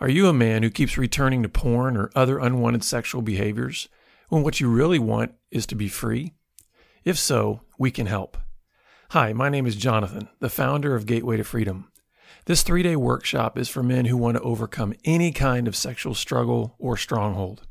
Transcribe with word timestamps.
Are 0.00 0.08
you 0.08 0.26
a 0.26 0.32
man 0.32 0.64
who 0.64 0.70
keeps 0.70 0.98
returning 0.98 1.44
to 1.44 1.48
porn 1.48 1.96
or 1.96 2.10
other 2.16 2.40
unwanted 2.40 2.82
sexual 2.82 3.22
behaviors 3.22 3.88
when 4.28 4.42
what 4.42 4.58
you 4.58 4.68
really 4.68 4.98
want 4.98 5.34
is 5.52 5.66
to 5.66 5.76
be 5.76 5.86
free? 5.86 6.34
If 7.04 7.16
so, 7.16 7.60
we 7.78 7.92
can 7.92 8.06
help. 8.06 8.36
Hi, 9.10 9.32
my 9.32 9.48
name 9.48 9.66
is 9.66 9.76
Jonathan, 9.76 10.28
the 10.40 10.50
founder 10.50 10.96
of 10.96 11.06
Gateway 11.06 11.36
to 11.36 11.44
Freedom. 11.44 11.92
This 12.46 12.64
three 12.64 12.82
day 12.82 12.96
workshop 12.96 13.56
is 13.56 13.68
for 13.68 13.84
men 13.84 14.06
who 14.06 14.16
want 14.16 14.36
to 14.36 14.42
overcome 14.42 14.94
any 15.04 15.30
kind 15.30 15.68
of 15.68 15.76
sexual 15.76 16.14
struggle 16.14 16.74
or 16.80 16.96
stronghold. 16.96 17.64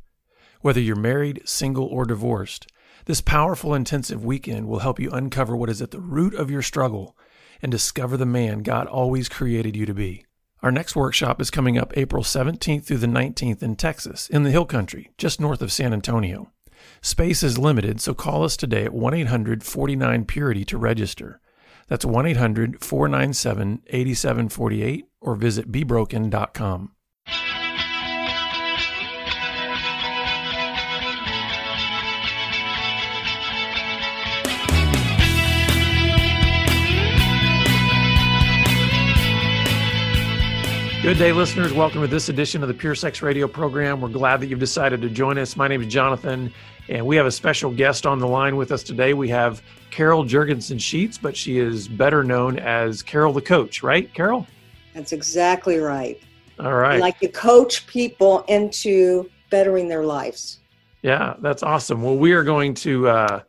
Whether 0.61 0.79
you're 0.79 0.95
married, 0.95 1.41
single, 1.43 1.87
or 1.87 2.05
divorced, 2.05 2.67
this 3.03 3.19
powerful 3.19 3.73
intensive 3.73 4.23
weekend 4.23 4.69
will 4.69 4.79
help 4.79 4.97
you 4.97 5.11
uncover 5.11 5.57
what 5.57 5.69
is 5.69 5.81
at 5.81 5.91
the 5.91 5.99
root 5.99 6.33
of 6.35 6.49
your 6.49 6.61
struggle 6.61 7.17
and 7.61 7.69
discover 7.69 8.15
the 8.15 8.25
man 8.25 8.63
God 8.63 8.87
always 8.87 9.27
created 9.27 9.75
you 9.75 9.85
to 9.85 9.93
be. 9.93 10.23
Our 10.63 10.71
next 10.71 10.95
workshop 10.95 11.41
is 11.41 11.51
coming 11.51 11.77
up 11.77 11.91
April 11.97 12.23
17th 12.23 12.85
through 12.85 12.99
the 12.99 13.07
19th 13.07 13.61
in 13.61 13.75
Texas, 13.75 14.29
in 14.29 14.43
the 14.43 14.49
Hill 14.49 14.63
Country, 14.63 15.11
just 15.17 15.41
north 15.41 15.61
of 15.61 15.73
San 15.73 15.91
Antonio. 15.91 16.53
Space 17.01 17.43
is 17.43 17.57
limited, 17.57 17.99
so 17.99 18.13
call 18.13 18.45
us 18.45 18.55
today 18.55 18.85
at 18.85 18.93
1 18.93 19.13
800 19.13 19.61
49 19.61 20.23
Purity 20.23 20.63
to 20.63 20.77
register. 20.77 21.41
That's 21.89 22.05
1 22.05 22.25
800 22.27 22.81
497 22.81 23.81
8748 23.87 25.05
or 25.19 25.35
visit 25.35 25.69
bebroken.com. 25.69 26.95
Good 41.03 41.17
day, 41.17 41.33
listeners. 41.33 41.73
Welcome 41.73 41.99
to 41.99 42.07
this 42.07 42.29
edition 42.29 42.61
of 42.61 42.69
the 42.69 42.73
Pure 42.73 42.95
Sex 42.95 43.21
Radio 43.21 43.45
program. 43.45 43.99
We're 43.99 44.07
glad 44.07 44.39
that 44.39 44.47
you've 44.47 44.61
decided 44.61 45.01
to 45.01 45.09
join 45.09 45.37
us. 45.37 45.57
My 45.57 45.67
name 45.67 45.81
is 45.81 45.91
Jonathan, 45.91 46.49
and 46.87 47.05
we 47.05 47.17
have 47.17 47.25
a 47.25 47.31
special 47.31 47.71
guest 47.71 48.05
on 48.05 48.19
the 48.19 48.25
line 48.25 48.55
with 48.55 48.71
us 48.71 48.83
today. 48.83 49.13
We 49.13 49.27
have 49.27 49.61
Carol 49.91 50.23
Juergensen 50.23 50.79
Sheets, 50.79 51.17
but 51.17 51.35
she 51.35 51.59
is 51.59 51.89
better 51.89 52.23
known 52.23 52.57
as 52.57 53.01
Carol 53.01 53.33
the 53.33 53.41
Coach, 53.41 53.83
right, 53.83 54.13
Carol? 54.13 54.47
That's 54.93 55.11
exactly 55.11 55.79
right. 55.79 56.21
All 56.57 56.75
right. 56.75 56.95
I 56.95 56.99
like 56.99 57.19
to 57.19 57.27
coach 57.27 57.85
people 57.85 58.45
into 58.47 59.29
bettering 59.49 59.89
their 59.89 60.05
lives. 60.05 60.61
Yeah, 61.01 61.33
that's 61.39 61.63
awesome. 61.63 62.01
Well, 62.01 62.15
we 62.15 62.31
are 62.31 62.45
going 62.45 62.75
to 62.75 63.09
uh, 63.09 63.41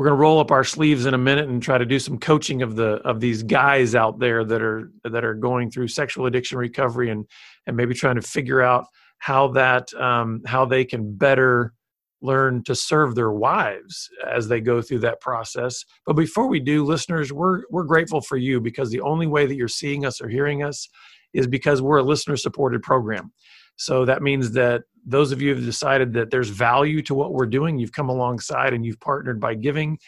we're 0.00 0.06
going 0.06 0.16
to 0.16 0.22
roll 0.22 0.40
up 0.40 0.50
our 0.50 0.64
sleeves 0.64 1.04
in 1.04 1.12
a 1.12 1.18
minute 1.18 1.50
and 1.50 1.62
try 1.62 1.76
to 1.76 1.84
do 1.84 1.98
some 1.98 2.16
coaching 2.16 2.62
of 2.62 2.74
the 2.74 2.92
of 3.04 3.20
these 3.20 3.42
guys 3.42 3.94
out 3.94 4.18
there 4.18 4.46
that 4.46 4.62
are 4.62 4.90
that 5.04 5.26
are 5.26 5.34
going 5.34 5.70
through 5.70 5.88
sexual 5.88 6.24
addiction 6.24 6.56
recovery 6.56 7.10
and 7.10 7.26
and 7.66 7.76
maybe 7.76 7.92
trying 7.92 8.14
to 8.14 8.22
figure 8.22 8.62
out 8.62 8.86
how 9.18 9.48
that 9.48 9.92
um, 9.92 10.40
how 10.46 10.64
they 10.64 10.86
can 10.86 11.14
better 11.14 11.74
learn 12.22 12.64
to 12.64 12.74
serve 12.74 13.14
their 13.14 13.30
wives 13.30 14.08
as 14.26 14.48
they 14.48 14.58
go 14.58 14.80
through 14.80 15.00
that 15.00 15.20
process. 15.20 15.84
But 16.06 16.14
before 16.14 16.46
we 16.46 16.60
do, 16.60 16.82
listeners, 16.82 17.30
we're 17.30 17.64
we're 17.68 17.84
grateful 17.84 18.22
for 18.22 18.38
you 18.38 18.58
because 18.58 18.88
the 18.88 19.02
only 19.02 19.26
way 19.26 19.44
that 19.44 19.54
you're 19.54 19.68
seeing 19.68 20.06
us 20.06 20.22
or 20.22 20.30
hearing 20.30 20.62
us 20.62 20.88
is 21.34 21.46
because 21.46 21.82
we're 21.82 21.98
a 21.98 22.02
listener 22.02 22.38
supported 22.38 22.80
program. 22.80 23.32
So 23.76 24.06
that 24.06 24.22
means 24.22 24.52
that 24.52 24.84
those 25.04 25.32
of 25.32 25.40
you 25.40 25.54
have 25.54 25.64
decided 25.64 26.12
that 26.14 26.30
there's 26.30 26.48
value 26.48 27.02
to 27.02 27.14
what 27.14 27.32
we're 27.32 27.46
doing, 27.46 27.78
you've 27.78 27.92
come 27.92 28.08
alongside 28.08 28.74
and 28.74 28.84
you've 28.84 29.00
partnered 29.00 29.40
by 29.40 29.54
giving. 29.54 29.98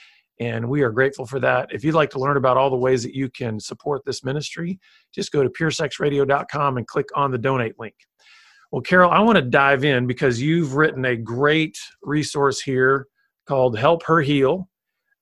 And 0.40 0.68
we 0.68 0.82
are 0.82 0.90
grateful 0.90 1.26
for 1.26 1.38
that. 1.40 1.68
If 1.72 1.84
you'd 1.84 1.94
like 1.94 2.10
to 2.10 2.18
learn 2.18 2.36
about 2.36 2.56
all 2.56 2.70
the 2.70 2.76
ways 2.76 3.02
that 3.02 3.14
you 3.14 3.28
can 3.28 3.60
support 3.60 4.02
this 4.04 4.24
ministry, 4.24 4.78
just 5.14 5.30
go 5.30 5.42
to 5.42 5.48
puresexradio.com 5.48 6.78
and 6.78 6.86
click 6.86 7.06
on 7.14 7.30
the 7.30 7.38
donate 7.38 7.78
link. 7.78 7.94
Well, 8.70 8.82
Carol, 8.82 9.10
I 9.10 9.20
want 9.20 9.36
to 9.36 9.42
dive 9.42 9.84
in 9.84 10.06
because 10.06 10.40
you've 10.40 10.74
written 10.74 11.04
a 11.04 11.16
great 11.16 11.76
resource 12.02 12.60
here 12.60 13.06
called 13.46 13.78
Help 13.78 14.02
Her 14.04 14.20
Heal. 14.20 14.68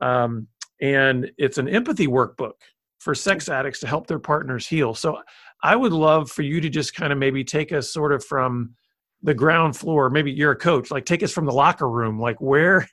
Um, 0.01 0.47
and 0.81 1.31
it's 1.37 1.59
an 1.59 1.69
empathy 1.69 2.07
workbook 2.07 2.53
for 3.01 3.15
sex 3.15 3.49
addicts 3.49 3.81
to 3.81 3.87
help 3.87 4.07
their 4.07 4.19
partners 4.19 4.67
heal. 4.67 4.95
So 4.95 5.19
I 5.63 5.75
would 5.77 5.93
love 5.93 6.31
for 6.31 6.43
you 6.43 6.61
to 6.61 6.69
just 6.69 6.95
kind 6.95 7.13
of 7.13 7.19
maybe 7.19 7.45
take 7.45 7.73
us 7.73 7.93
sort 7.93 8.13
of 8.13 8.25
from 8.25 8.75
the 9.23 9.35
ground 9.35 9.77
floor. 9.77 10.11
Maybe 10.11 10.33
you're 10.33 10.53
a 10.53 10.57
coach, 10.57 10.91
like 10.91 11.05
take 11.05 11.23
us 11.23 11.33
from 11.33 11.47
the 11.47 11.53
locker 11.53 11.89
room. 11.89 12.19
Like, 12.19 12.41
where, 12.41 12.89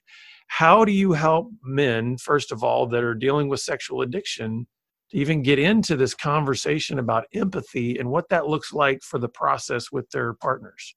how 0.48 0.86
do 0.86 0.92
you 0.92 1.14
help 1.14 1.52
men, 1.64 2.18
first 2.18 2.52
of 2.52 2.64
all, 2.64 2.88
that 2.88 3.04
are 3.04 3.16
dealing 3.16 3.50
with 3.50 3.60
sexual 3.60 4.02
addiction 4.02 4.68
to 5.12 5.18
even 5.18 5.42
get 5.42 5.60
into 5.60 5.96
this 5.96 6.14
conversation 6.14 7.00
about 7.00 7.26
empathy 7.34 7.98
and 7.98 8.10
what 8.10 8.30
that 8.30 8.48
looks 8.48 8.74
like 8.74 9.02
for 9.02 9.20
the 9.20 9.30
process 9.30 9.92
with 9.92 10.10
their 10.12 10.34
partners? 10.34 10.96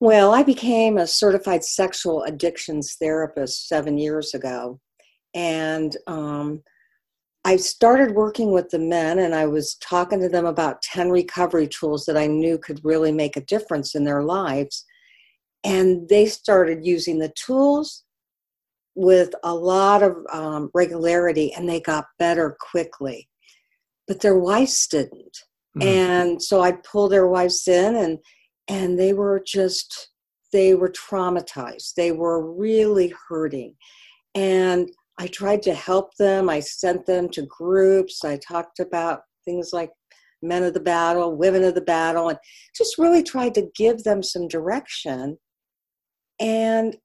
Well, 0.00 0.32
I 0.32 0.42
became 0.42 0.96
a 0.96 1.06
certified 1.06 1.62
sexual 1.62 2.22
addictions 2.22 2.96
therapist 2.98 3.68
seven 3.68 3.98
years 3.98 4.32
ago. 4.32 4.80
And 5.34 5.94
um, 6.06 6.62
I 7.44 7.56
started 7.56 8.14
working 8.14 8.52
with 8.52 8.68
the 8.70 8.78
men 8.78 9.18
and 9.18 9.34
I 9.34 9.46
was 9.46 9.76
talking 9.76 10.20
to 10.20 10.28
them 10.28 10.44
about 10.44 10.82
10 10.82 11.10
recovery 11.10 11.66
tools 11.66 12.04
that 12.06 12.16
I 12.16 12.26
knew 12.26 12.58
could 12.58 12.80
really 12.84 13.12
make 13.12 13.36
a 13.36 13.44
difference 13.44 13.94
in 13.94 14.04
their 14.04 14.22
lives. 14.22 14.84
And 15.64 16.08
they 16.08 16.26
started 16.26 16.84
using 16.84 17.18
the 17.18 17.32
tools 17.34 18.04
with 18.94 19.34
a 19.42 19.54
lot 19.54 20.02
of 20.02 20.16
um, 20.32 20.70
regularity 20.74 21.52
and 21.54 21.68
they 21.68 21.80
got 21.80 22.06
better 22.18 22.56
quickly. 22.60 23.28
But 24.06 24.20
their 24.20 24.38
wives 24.38 24.86
didn't. 24.86 25.38
Mm-hmm. 25.78 25.82
And 25.82 26.42
so 26.42 26.60
I 26.60 26.72
pulled 26.72 27.12
their 27.12 27.26
wives 27.26 27.66
in 27.68 27.96
and 27.96 28.18
and 28.68 28.98
they 28.98 29.12
were 29.12 29.42
just 29.44 30.10
they 30.52 30.74
were 30.74 30.90
traumatized. 30.90 31.94
They 31.94 32.12
were 32.12 32.52
really 32.52 33.14
hurting. 33.28 33.76
And 34.34 34.90
I 35.20 35.26
tried 35.26 35.62
to 35.64 35.74
help 35.74 36.14
them. 36.16 36.48
I 36.48 36.60
sent 36.60 37.04
them 37.04 37.28
to 37.30 37.42
groups. 37.42 38.24
I 38.24 38.38
talked 38.38 38.80
about 38.80 39.20
things 39.44 39.68
like 39.70 39.90
men 40.40 40.62
of 40.62 40.72
the 40.72 40.80
battle, 40.80 41.36
women 41.36 41.62
of 41.62 41.74
the 41.74 41.82
battle, 41.82 42.30
and 42.30 42.38
just 42.74 42.96
really 42.96 43.22
tried 43.22 43.54
to 43.56 43.70
give 43.76 44.02
them 44.02 44.22
some 44.22 44.48
direction. 44.48 45.36
And 46.40 46.96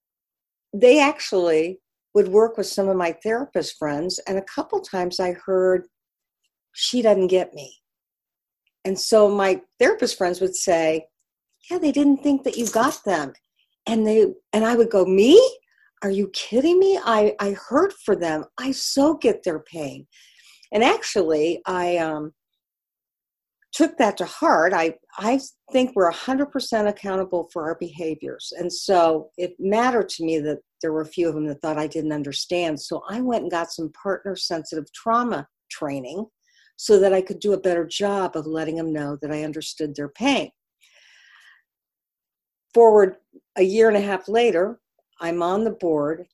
they 0.73 1.01
actually 1.01 1.81
would 2.13 2.29
work 2.29 2.55
with 2.55 2.67
some 2.67 2.87
of 2.87 2.95
my 2.95 3.11
therapist 3.21 3.77
friends. 3.77 4.17
And 4.19 4.37
a 4.37 4.43
couple 4.43 4.79
times 4.79 5.19
I 5.19 5.33
heard, 5.33 5.85
she 6.71 7.01
doesn't 7.01 7.27
get 7.27 7.53
me. 7.53 7.75
And 8.85 8.97
so 8.97 9.29
my 9.29 9.61
therapist 9.77 10.17
friends 10.17 10.39
would 10.39 10.55
say, 10.55 11.07
yeah, 11.69 11.79
they 11.79 11.91
didn't 11.91 12.23
think 12.23 12.43
that 12.43 12.55
you 12.55 12.69
got 12.69 13.03
them. 13.03 13.33
And 13.85 14.07
they 14.07 14.27
and 14.53 14.63
I 14.63 14.75
would 14.75 14.89
go, 14.89 15.03
me? 15.03 15.37
Are 16.05 16.11
you 16.11 16.29
kidding 16.33 16.77
me? 16.77 16.99
I, 17.03 17.33
I 17.39 17.55
hurt 17.67 17.91
for 18.05 18.15
them. 18.15 18.45
I 18.59 18.71
so 18.71 19.15
get 19.15 19.41
their 19.41 19.57
pain. 19.57 20.05
And 20.71 20.83
actually, 20.83 21.63
I 21.65 21.97
um, 21.97 22.31
took 23.73 23.97
that 23.97 24.15
to 24.17 24.25
heart. 24.25 24.71
I, 24.71 24.93
I 25.17 25.39
think 25.71 25.93
we're 25.95 26.11
100% 26.11 26.87
accountable 26.87 27.49
for 27.51 27.63
our 27.63 27.75
behaviors. 27.79 28.53
And 28.55 28.71
so 28.71 29.31
it 29.39 29.55
mattered 29.57 30.07
to 30.09 30.23
me 30.23 30.37
that 30.41 30.59
there 30.83 30.93
were 30.93 31.01
a 31.01 31.07
few 31.07 31.27
of 31.27 31.33
them 31.33 31.47
that 31.47 31.59
thought 31.63 31.79
I 31.79 31.87
didn't 31.87 32.13
understand. 32.13 32.79
So 32.79 33.01
I 33.09 33.19
went 33.19 33.41
and 33.41 33.51
got 33.51 33.71
some 33.71 33.91
partner 33.91 34.35
sensitive 34.35 34.85
trauma 34.93 35.47
training 35.71 36.23
so 36.77 36.99
that 36.99 37.13
I 37.13 37.21
could 37.21 37.39
do 37.39 37.53
a 37.53 37.59
better 37.59 37.83
job 37.83 38.35
of 38.35 38.45
letting 38.45 38.75
them 38.75 38.93
know 38.93 39.17
that 39.23 39.31
I 39.31 39.41
understood 39.41 39.95
their 39.95 40.09
pain. 40.09 40.51
Forward 42.75 43.15
a 43.55 43.63
year 43.63 43.87
and 43.87 43.97
a 43.97 44.01
half 44.01 44.27
later, 44.27 44.79
I'm 45.21 45.41
on 45.41 45.63
the 45.63 45.71
board 45.71 46.25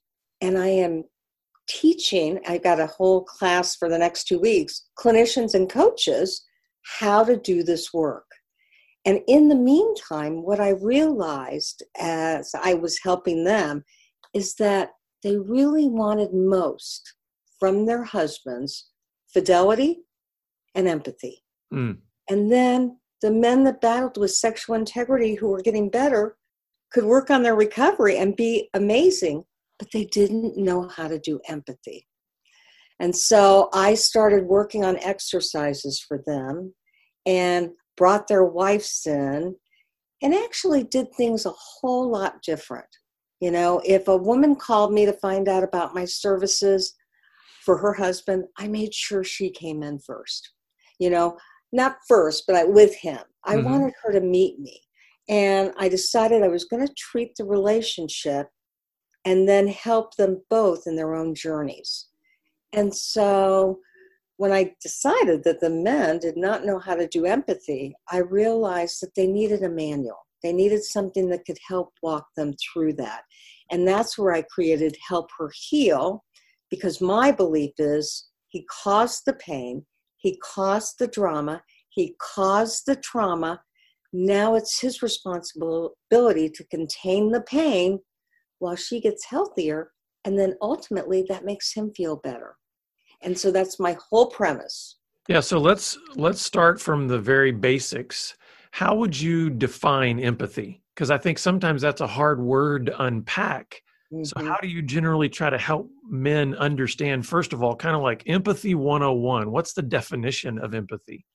and 0.41 0.57
I 0.57 0.67
am 0.67 1.03
teaching. 1.67 2.39
I've 2.47 2.63
got 2.63 2.79
a 2.79 2.87
whole 2.87 3.23
class 3.23 3.75
for 3.75 3.89
the 3.89 3.97
next 3.97 4.25
two 4.25 4.39
weeks, 4.39 4.87
clinicians 4.99 5.53
and 5.53 5.69
coaches, 5.69 6.45
how 6.99 7.23
to 7.23 7.37
do 7.37 7.63
this 7.63 7.93
work. 7.93 8.25
And 9.05 9.21
in 9.27 9.47
the 9.47 9.55
meantime, 9.55 10.43
what 10.43 10.59
I 10.59 10.69
realized 10.69 11.83
as 11.99 12.51
I 12.61 12.73
was 12.75 12.99
helping 13.03 13.43
them 13.43 13.83
is 14.33 14.55
that 14.55 14.91
they 15.23 15.37
really 15.37 15.87
wanted 15.87 16.33
most 16.33 17.15
from 17.59 17.85
their 17.85 18.03
husbands 18.03 18.89
fidelity 19.33 20.01
and 20.75 20.87
empathy. 20.87 21.43
Mm. 21.73 21.97
And 22.29 22.51
then 22.51 22.97
the 23.21 23.31
men 23.31 23.63
that 23.63 23.81
battled 23.81 24.17
with 24.17 24.31
sexual 24.31 24.75
integrity 24.75 25.35
who 25.35 25.47
were 25.47 25.61
getting 25.61 25.89
better 25.89 26.37
could 26.91 27.05
work 27.05 27.29
on 27.29 27.43
their 27.43 27.55
recovery 27.55 28.17
and 28.17 28.35
be 28.35 28.69
amazing, 28.73 29.43
but 29.79 29.89
they 29.91 30.05
didn't 30.05 30.57
know 30.57 30.87
how 30.87 31.07
to 31.07 31.19
do 31.19 31.39
empathy. 31.47 32.07
And 32.99 33.15
so 33.15 33.69
I 33.73 33.95
started 33.95 34.45
working 34.45 34.85
on 34.85 34.97
exercises 34.97 35.99
for 35.99 36.21
them 36.25 36.75
and 37.25 37.71
brought 37.97 38.27
their 38.27 38.45
wives 38.45 39.03
in 39.07 39.55
and 40.21 40.33
actually 40.35 40.83
did 40.83 41.07
things 41.15 41.45
a 41.45 41.51
whole 41.51 42.11
lot 42.11 42.41
different. 42.43 42.85
You 43.39 43.49
know, 43.49 43.81
if 43.83 44.07
a 44.07 44.15
woman 44.15 44.55
called 44.55 44.93
me 44.93 45.05
to 45.07 45.13
find 45.13 45.49
out 45.49 45.63
about 45.63 45.95
my 45.95 46.05
services 46.05 46.93
for 47.65 47.77
her 47.77 47.93
husband, 47.93 48.45
I 48.57 48.67
made 48.67 48.93
sure 48.93 49.23
she 49.23 49.49
came 49.49 49.81
in 49.81 49.97
first. 49.99 50.51
You 50.99 51.09
know, 51.09 51.37
not 51.71 51.97
first, 52.07 52.43
but 52.45 52.55
I, 52.55 52.65
with 52.65 52.93
him. 52.95 53.19
I 53.45 53.55
Mhm. 53.55 53.63
wanted 53.63 53.93
her 54.03 54.11
to 54.11 54.21
meet 54.21 54.59
me. 54.59 54.79
And 55.31 55.71
I 55.77 55.87
decided 55.89 56.43
I 56.43 56.49
was 56.49 56.65
going 56.65 56.85
to 56.85 56.93
treat 56.93 57.35
the 57.35 57.45
relationship 57.45 58.49
and 59.25 59.47
then 59.47 59.67
help 59.67 60.15
them 60.17 60.43
both 60.49 60.85
in 60.85 60.95
their 60.95 61.15
own 61.15 61.33
journeys. 61.33 62.07
And 62.73 62.93
so 62.93 63.79
when 64.37 64.51
I 64.51 64.75
decided 64.81 65.43
that 65.45 65.61
the 65.61 65.69
men 65.69 66.19
did 66.19 66.35
not 66.35 66.65
know 66.65 66.79
how 66.79 66.95
to 66.95 67.07
do 67.07 67.25
empathy, 67.25 67.95
I 68.11 68.17
realized 68.17 69.01
that 69.01 69.15
they 69.15 69.27
needed 69.27 69.63
a 69.63 69.69
manual. 69.69 70.27
They 70.43 70.51
needed 70.51 70.83
something 70.83 71.29
that 71.29 71.45
could 71.45 71.59
help 71.65 71.93
walk 72.01 72.27
them 72.35 72.53
through 72.53 72.93
that. 72.93 73.21
And 73.69 73.87
that's 73.87 74.17
where 74.17 74.33
I 74.33 74.41
created 74.41 74.97
Help 75.07 75.29
Her 75.37 75.51
Heal, 75.53 76.25
because 76.69 76.99
my 76.99 77.31
belief 77.31 77.71
is 77.77 78.27
he 78.47 78.65
caused 78.83 79.23
the 79.25 79.33
pain, 79.33 79.85
he 80.17 80.37
caused 80.43 80.95
the 80.99 81.07
drama, 81.07 81.61
he 81.89 82.15
caused 82.19 82.85
the 82.85 82.95
trauma. 82.95 83.61
Now 84.13 84.55
it's 84.55 84.81
his 84.81 85.01
responsibility 85.01 86.49
to 86.49 86.63
contain 86.69 87.31
the 87.31 87.41
pain 87.41 87.99
while 88.59 88.75
she 88.75 88.99
gets 88.99 89.25
healthier. 89.25 89.91
And 90.25 90.37
then 90.37 90.55
ultimately 90.61 91.25
that 91.29 91.45
makes 91.45 91.73
him 91.73 91.91
feel 91.95 92.15
better. 92.17 92.57
And 93.21 93.37
so 93.37 93.51
that's 93.51 93.79
my 93.79 93.97
whole 94.09 94.27
premise. 94.27 94.97
Yeah, 95.27 95.39
so 95.39 95.59
let's 95.59 95.97
let's 96.15 96.41
start 96.41 96.81
from 96.81 97.07
the 97.07 97.19
very 97.19 97.51
basics. 97.51 98.35
How 98.71 98.95
would 98.95 99.19
you 99.19 99.49
define 99.49 100.19
empathy? 100.19 100.81
Because 100.95 101.11
I 101.11 101.17
think 101.17 101.37
sometimes 101.39 101.81
that's 101.81 102.01
a 102.01 102.07
hard 102.07 102.41
word 102.41 102.87
to 102.87 103.03
unpack. 103.03 103.81
So 104.23 104.33
Mhm. 104.37 104.47
how 104.47 104.57
do 104.61 104.67
you 104.67 104.81
generally 104.81 105.29
try 105.29 105.49
to 105.49 105.57
help 105.57 105.89
men 106.07 106.55
understand 106.55 107.25
first 107.25 107.53
of 107.53 107.63
all 107.63 107.75
kind 107.75 107.95
of 107.95 108.01
like 108.01 108.23
empathy 108.27 108.75
101? 108.75 109.51
What's 109.51 109.73
the 109.73 109.81
definition 109.81 110.59
of 110.59 110.73
empathy? 110.73 111.25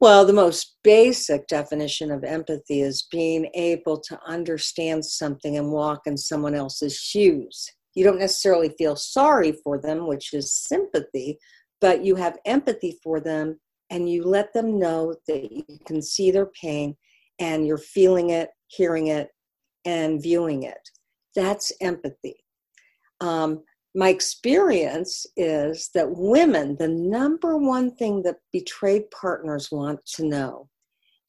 Well, 0.00 0.24
the 0.24 0.32
most 0.32 0.78
basic 0.82 1.46
definition 1.46 2.10
of 2.10 2.24
empathy 2.24 2.80
is 2.80 3.06
being 3.10 3.50
able 3.52 4.00
to 4.00 4.18
understand 4.26 5.04
something 5.04 5.58
and 5.58 5.70
walk 5.70 6.06
in 6.06 6.16
someone 6.16 6.54
else's 6.54 6.96
shoes. 6.96 7.68
You 7.94 8.04
don't 8.04 8.18
necessarily 8.18 8.70
feel 8.78 8.96
sorry 8.96 9.52
for 9.62 9.78
them, 9.78 10.06
which 10.06 10.32
is 10.32 10.54
sympathy, 10.54 11.38
but 11.82 12.02
you 12.02 12.14
have 12.16 12.38
empathy 12.46 12.98
for 13.02 13.20
them 13.20 13.60
and 13.90 14.08
you 14.08 14.24
let 14.24 14.54
them 14.54 14.78
know 14.78 15.14
that 15.28 15.52
you 15.52 15.64
can 15.84 16.00
see 16.00 16.30
their 16.30 16.50
pain 16.58 16.96
and 17.38 17.66
you're 17.66 17.76
feeling 17.76 18.30
it, 18.30 18.48
hearing 18.68 19.08
it, 19.08 19.28
and 19.84 20.22
viewing 20.22 20.62
it. 20.62 20.80
That's 21.36 21.72
empathy. 21.82 22.36
Um, 23.20 23.64
my 23.94 24.08
experience 24.08 25.26
is 25.36 25.90
that 25.94 26.10
women, 26.10 26.76
the 26.78 26.88
number 26.88 27.56
one 27.56 27.94
thing 27.96 28.22
that 28.22 28.36
betrayed 28.52 29.10
partners 29.10 29.70
want 29.72 30.04
to 30.14 30.24
know 30.24 30.68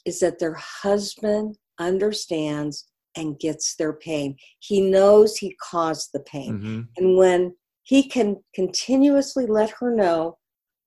is 0.06 0.20
that 0.20 0.40
their 0.40 0.54
husband 0.54 1.58
understands 1.80 2.88
and 3.18 3.40
gets 3.40 3.76
their 3.76 3.94
pain. 3.94 4.36
He 4.60 4.80
knows 4.80 5.38
he 5.38 5.56
caused 5.62 6.10
the 6.14 6.22
pain. 6.22 6.60
Mhm. 6.60 6.88
And 6.98 7.18
when 7.18 7.56
he 7.84 8.04
can 8.04 8.44
continuously 8.54 9.46
let 9.48 9.72
her 9.72 9.94
know, 9.94 10.38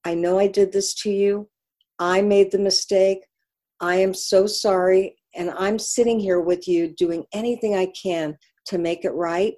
I 0.05 0.15
know 0.15 0.39
I 0.39 0.47
did 0.47 0.73
this 0.73 0.95
to 1.03 1.11
you, 1.11 1.51
I 1.99 2.23
made 2.23 2.51
the 2.51 2.59
mistake, 2.59 3.27
I 3.81 3.97
am 3.97 4.15
so 4.15 4.47
sorry, 4.47 5.17
and 5.35 5.51
I'm 5.51 5.79
sitting 5.79 6.21
here 6.21 6.41
with 6.41 6.69
you 6.69 6.89
doing 6.89 7.27
anything 7.33 7.75
I 7.75 7.87
can 7.87 8.39
to 8.67 8.79
make 8.79 9.05
it 9.05 9.11
right, 9.11 9.55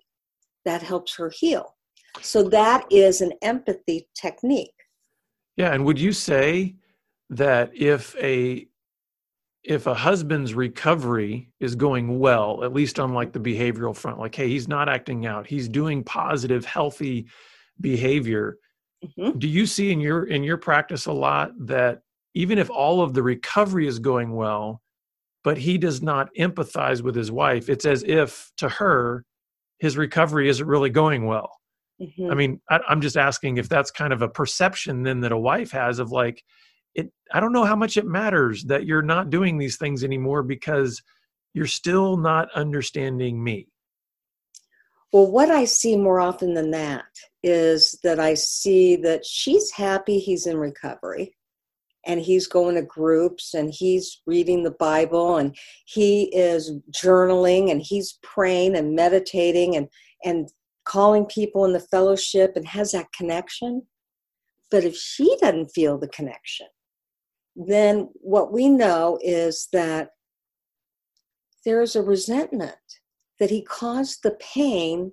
that 0.64 0.82
helps 0.82 1.14
her 1.16 1.30
heal. 1.30 1.75
So 2.22 2.48
that 2.50 2.86
is 2.90 3.20
an 3.20 3.32
empathy 3.42 4.08
technique. 4.14 4.72
Yeah, 5.56 5.72
and 5.72 5.84
would 5.84 5.98
you 5.98 6.12
say 6.12 6.76
that 7.30 7.70
if 7.74 8.14
a 8.16 8.68
if 9.64 9.88
a 9.88 9.94
husband's 9.94 10.54
recovery 10.54 11.50
is 11.58 11.74
going 11.74 12.20
well, 12.20 12.62
at 12.62 12.72
least 12.72 13.00
on 13.00 13.12
like 13.14 13.32
the 13.32 13.40
behavioral 13.40 13.96
front, 13.96 14.18
like 14.18 14.34
hey, 14.34 14.48
he's 14.48 14.68
not 14.68 14.88
acting 14.88 15.26
out, 15.26 15.46
he's 15.46 15.68
doing 15.68 16.04
positive, 16.04 16.64
healthy 16.64 17.26
behavior, 17.80 18.58
Mhm. 19.04 19.38
do 19.38 19.46
you 19.48 19.66
see 19.66 19.90
in 19.92 20.00
your 20.00 20.24
in 20.24 20.42
your 20.42 20.56
practice 20.56 21.06
a 21.06 21.12
lot 21.12 21.52
that 21.66 22.00
even 22.34 22.58
if 22.58 22.70
all 22.70 23.02
of 23.02 23.12
the 23.14 23.22
recovery 23.22 23.86
is 23.86 23.98
going 23.98 24.34
well, 24.34 24.82
but 25.44 25.58
he 25.58 25.78
does 25.78 26.00
not 26.02 26.28
empathize 26.38 27.02
with 27.02 27.14
his 27.14 27.30
wife, 27.30 27.68
it's 27.68 27.84
as 27.86 28.02
if 28.04 28.50
to 28.58 28.68
her 28.68 29.24
his 29.78 29.96
recovery 29.96 30.48
isn't 30.48 30.66
really 30.66 30.90
going 30.90 31.26
well. 31.26 31.50
Mhm. 32.00 32.30
I 32.30 32.34
mean, 32.34 32.60
I, 32.70 32.80
I'm 32.88 33.00
just 33.00 33.16
asking 33.16 33.56
if 33.56 33.68
that's 33.68 33.90
kind 33.90 34.12
of 34.12 34.22
a 34.22 34.28
perception 34.28 35.02
then 35.02 35.20
that 35.20 35.32
a 35.32 35.38
wife 35.38 35.70
has 35.70 35.98
of 35.98 36.12
like, 36.12 36.42
it. 36.94 37.10
I 37.32 37.40
don't 37.40 37.52
know 37.52 37.64
how 37.64 37.76
much 37.76 37.96
it 37.96 38.06
matters 38.06 38.64
that 38.64 38.86
you're 38.86 39.02
not 39.02 39.30
doing 39.30 39.58
these 39.58 39.76
things 39.76 40.04
anymore 40.04 40.42
because 40.42 41.02
you're 41.54 41.66
still 41.66 42.16
not 42.16 42.48
understanding 42.54 43.42
me. 43.42 43.68
Well, 45.12 45.30
what 45.30 45.50
I 45.50 45.64
see 45.64 45.96
more 45.96 46.20
often 46.20 46.52
than 46.52 46.70
that 46.72 47.06
is 47.42 47.98
that 48.02 48.20
I 48.20 48.34
see 48.34 48.96
that 48.96 49.24
she's 49.24 49.70
happy 49.70 50.18
he's 50.18 50.46
in 50.46 50.58
recovery 50.58 51.34
and 52.06 52.20
he's 52.20 52.46
going 52.46 52.74
to 52.74 52.82
groups 52.82 53.54
and 53.54 53.72
he's 53.72 54.20
reading 54.26 54.62
the 54.62 54.72
Bible 54.72 55.38
and 55.38 55.56
he 55.86 56.24
is 56.34 56.72
journaling 56.90 57.70
and 57.70 57.80
he's 57.80 58.18
praying 58.22 58.76
and 58.76 58.94
meditating 58.94 59.76
and, 59.76 59.88
and 60.24 60.50
calling 60.86 61.26
people 61.26 61.64
in 61.64 61.72
the 61.72 61.80
fellowship 61.80 62.52
and 62.56 62.66
has 62.66 62.92
that 62.92 63.12
connection. 63.12 63.82
But 64.70 64.84
if 64.84 64.96
she 64.96 65.36
doesn't 65.40 65.68
feel 65.68 65.98
the 65.98 66.08
connection, 66.08 66.68
then 67.54 68.08
what 68.14 68.52
we 68.52 68.68
know 68.68 69.18
is 69.22 69.68
that 69.72 70.10
there's 71.64 71.96
a 71.96 72.02
resentment 72.02 72.76
that 73.38 73.50
he 73.50 73.62
caused 73.62 74.22
the 74.22 74.38
pain 74.40 75.12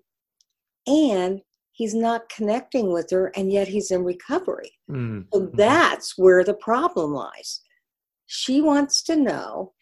and 0.88 1.42
he's 1.72 1.94
not 1.96 2.30
connecting 2.30 2.92
with 2.92 3.10
her 3.10 3.32
and 3.36 3.52
yet 3.52 3.68
he's 3.68 3.92
in 3.92 4.04
recovery. 4.04 4.72
Mm, 4.90 5.26
So 5.34 5.42
mhm. 5.42 5.56
that's 5.56 6.18
where 6.18 6.44
the 6.44 6.54
problem 6.54 7.14
lies. 7.14 7.62
She 8.28 8.62
wants 8.62 9.02
to 9.04 9.16
know 9.16 9.74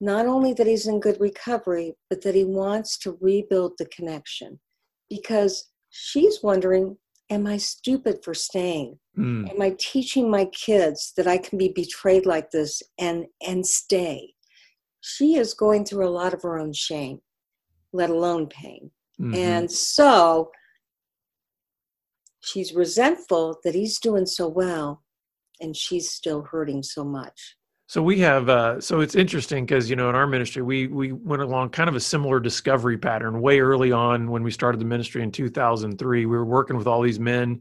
not 0.00 0.26
only 0.26 0.52
that 0.52 0.66
he's 0.66 0.86
in 0.86 1.00
good 1.00 1.20
recovery, 1.20 1.94
but 2.10 2.22
that 2.22 2.34
he 2.34 2.44
wants 2.44 2.98
to 2.98 3.16
rebuild 3.20 3.72
the 3.78 3.86
connection 3.86 4.60
because 5.16 5.70
she's 5.90 6.42
wondering 6.42 6.96
Am 7.30 7.46
I 7.46 7.56
stupid 7.56 8.16
for 8.22 8.34
staying? 8.34 8.98
Mm, 9.18 9.50
Am 9.50 9.62
I 9.62 9.74
teaching 9.78 10.30
my 10.30 10.44
kids 10.66 11.14
that 11.16 11.26
I 11.26 11.38
can 11.38 11.56
be 11.56 11.72
betrayed 11.74 12.26
like 12.26 12.50
this 12.50 12.82
and, 12.98 13.24
and 13.46 13.66
stay? 13.66 14.34
She 15.00 15.36
is 15.36 15.54
going 15.54 15.86
through 15.86 16.06
a 16.06 16.16
lot 16.20 16.34
of 16.34 16.42
her 16.42 16.58
own 16.58 16.74
shame, 16.74 17.20
let 17.94 18.10
alone 18.10 18.46
pain. 18.48 18.90
mhm. 19.18 19.34
And 19.34 19.70
so 19.72 20.50
she's 22.40 22.74
resentful 22.74 23.58
that 23.64 23.74
he's 23.74 23.98
doing 23.98 24.26
so 24.26 24.46
well 24.46 25.02
and 25.62 25.74
she's 25.74 26.10
still 26.10 26.42
hurting 26.42 26.82
so 26.82 27.04
much. 27.04 27.56
So 27.86 28.02
we 28.02 28.18
have 28.20 28.48
uh 28.48 28.80
so 28.80 29.00
it's 29.00 29.14
interesting 29.14 29.66
because 29.66 29.90
you 29.90 29.96
know 29.96 30.08
in 30.08 30.14
our 30.14 30.26
ministry 30.26 30.62
we 30.62 30.86
we 30.86 31.12
went 31.12 31.42
along 31.42 31.70
kind 31.70 31.88
of 31.88 31.96
a 31.96 32.00
similar 32.00 32.40
discovery 32.40 32.96
pattern 32.96 33.40
way 33.40 33.60
early 33.60 33.92
on 33.92 34.30
when 34.30 34.42
we 34.42 34.50
started 34.50 34.80
the 34.80 34.86
ministry 34.86 35.22
in 35.22 35.30
2003 35.30 36.26
we 36.26 36.36
were 36.36 36.44
working 36.44 36.76
with 36.76 36.86
all 36.86 37.02
these 37.02 37.20
men 37.20 37.60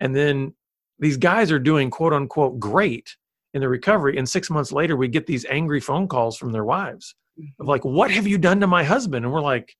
and 0.00 0.16
then 0.16 0.52
these 0.98 1.16
guys 1.16 1.52
are 1.52 1.60
doing 1.60 1.90
quote 1.90 2.12
unquote 2.12 2.58
great 2.58 3.16
in 3.54 3.60
the 3.60 3.68
recovery 3.68 4.18
and 4.18 4.28
6 4.28 4.50
months 4.50 4.72
later 4.72 4.96
we 4.96 5.06
get 5.06 5.26
these 5.26 5.46
angry 5.46 5.80
phone 5.80 6.08
calls 6.08 6.36
from 6.36 6.50
their 6.50 6.64
wives 6.64 7.14
of 7.58 7.66
like 7.66 7.84
what 7.84 8.10
have 8.10 8.26
you 8.26 8.38
done 8.38 8.60
to 8.60 8.66
my 8.66 8.84
husband? 8.84 9.24
And 9.24 9.32
we're 9.32 9.40
like 9.40 9.74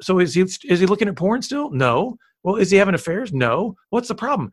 so 0.00 0.18
is 0.18 0.34
he 0.34 0.42
is 0.42 0.80
he 0.80 0.86
looking 0.86 1.08
at 1.08 1.16
porn 1.16 1.42
still? 1.42 1.70
No. 1.70 2.16
Well 2.42 2.56
is 2.56 2.70
he 2.70 2.78
having 2.78 2.94
affairs? 2.94 3.32
No. 3.32 3.76
What's 3.90 4.08
the 4.08 4.14
problem? 4.14 4.50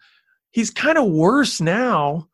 He's 0.52 0.70
kind 0.70 0.98
of 0.98 1.08
worse 1.08 1.62
now 1.62 2.28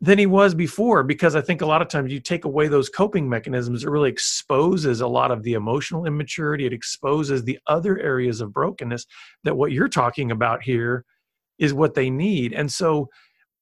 than 0.00 0.18
he 0.18 0.26
was 0.26 0.54
before 0.54 1.02
because 1.02 1.34
I 1.34 1.40
think 1.40 1.60
a 1.60 1.66
lot 1.66 1.82
of 1.82 1.88
times 1.88 2.12
you 2.12 2.20
take 2.20 2.44
away 2.44 2.68
those 2.68 2.88
coping 2.88 3.28
mechanisms, 3.28 3.82
it 3.82 3.90
really 3.90 4.10
exposes 4.10 5.00
a 5.00 5.08
lot 5.08 5.30
of 5.30 5.42
the 5.42 5.54
emotional 5.54 6.06
immaturity. 6.06 6.66
It 6.66 6.72
exposes 6.72 7.42
the 7.42 7.58
other 7.66 7.98
areas 7.98 8.40
of 8.40 8.52
brokenness 8.52 9.06
that 9.42 9.56
what 9.56 9.72
you're 9.72 9.88
talking 9.88 10.30
about 10.30 10.62
here 10.62 11.04
is 11.58 11.74
what 11.74 11.94
they 11.94 12.10
need. 12.10 12.52
And 12.52 12.70
so, 12.70 13.08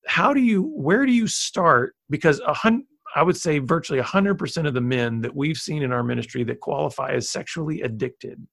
how 0.06 0.32
do 0.32 0.40
you, 0.40 0.62
where 0.62 1.04
do 1.04 1.10
you 1.10 1.26
start? 1.26 1.96
Because 2.10 2.38
a 2.40 2.52
hundred, 2.52 2.86
I 3.16 3.22
would 3.22 3.36
say 3.36 3.58
virtually 3.58 4.00
100% 4.00 4.66
of 4.68 4.74
the 4.74 4.80
men 4.80 5.20
that 5.22 5.34
we've 5.34 5.56
seen 5.56 5.82
in 5.82 5.90
our 5.90 6.04
ministry 6.04 6.44
that 6.44 6.60
qualify 6.60 7.12
as 7.12 7.30
sexually 7.30 7.80
addicted 7.80 8.46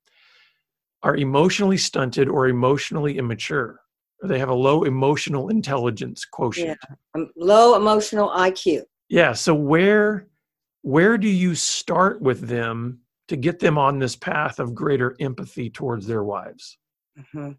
are 1.03 1.17
emotionally 1.17 1.77
stunted 1.77 2.29
or 2.29 2.47
emotionally 2.47 3.17
immature. 3.17 3.82
They 4.23 4.39
have 4.39 4.49
a 4.49 4.53
low 4.53 4.83
emotional 4.83 5.49
intelligence 5.49 6.25
quotient. 6.25 6.79
Um, 7.13 7.29
low 7.35 7.75
emotional 7.75 8.29
IQ. 8.29 8.83
Yeah. 9.09 9.33
So 9.33 9.53
where 9.53 10.27
where 10.81 11.17
do 11.17 11.29
you 11.29 11.55
start 11.55 12.21
with 12.21 12.47
them 12.47 12.99
to 13.29 13.37
get 13.37 13.59
them 13.59 13.77
on 13.77 13.99
this 13.99 14.15
path 14.15 14.59
of 14.59 14.75
greater 14.75 15.15
empathy 15.19 15.69
towards 15.69 16.07
their 16.07 16.23
wives? 16.23 16.77
Mhm. 17.17 17.57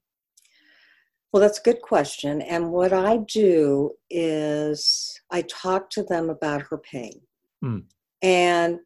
Well, 1.33 1.41
that's 1.41 1.59
a 1.59 1.63
good 1.63 1.83
question. 1.83 2.43
And 2.43 2.71
what 2.71 2.93
I 2.93 3.17
do 3.17 3.93
is 4.09 5.21
I 5.31 5.43
talk 5.43 5.91
to 5.91 6.05
them 6.05 6.31
about 6.31 6.63
her 6.63 6.79
pain. 6.79 7.21
Hmm. 7.61 7.79
And 8.23 8.79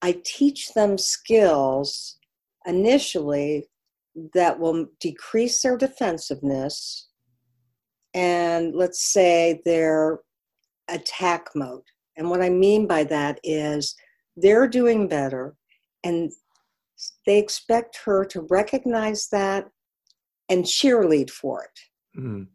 I 0.00 0.20
teach 0.24 0.74
them 0.74 0.96
skills 0.96 2.18
initially 2.66 3.68
that 4.34 4.60
will 4.60 4.86
decrease 5.00 5.62
their 5.62 5.76
defensiveness 5.76 7.07
and 8.14 8.74
let's 8.74 9.12
say 9.12 9.60
their 9.64 10.20
attack 10.88 11.48
mode. 11.54 11.82
And 12.16 12.30
what 12.30 12.42
I 12.42 12.50
mean 12.50 12.86
by 12.86 13.04
that 13.04 13.38
is 13.44 13.94
they're 14.36 14.68
doing 14.68 15.08
better 15.08 15.54
and 16.04 16.32
they 17.26 17.38
expect 17.38 18.00
her 18.04 18.24
to 18.26 18.46
recognize 18.50 19.28
that 19.28 19.68
and 20.48 20.64
cheerlead 20.64 21.30
for 21.30 21.64
it. 21.64 22.20
Mm. 22.20 22.46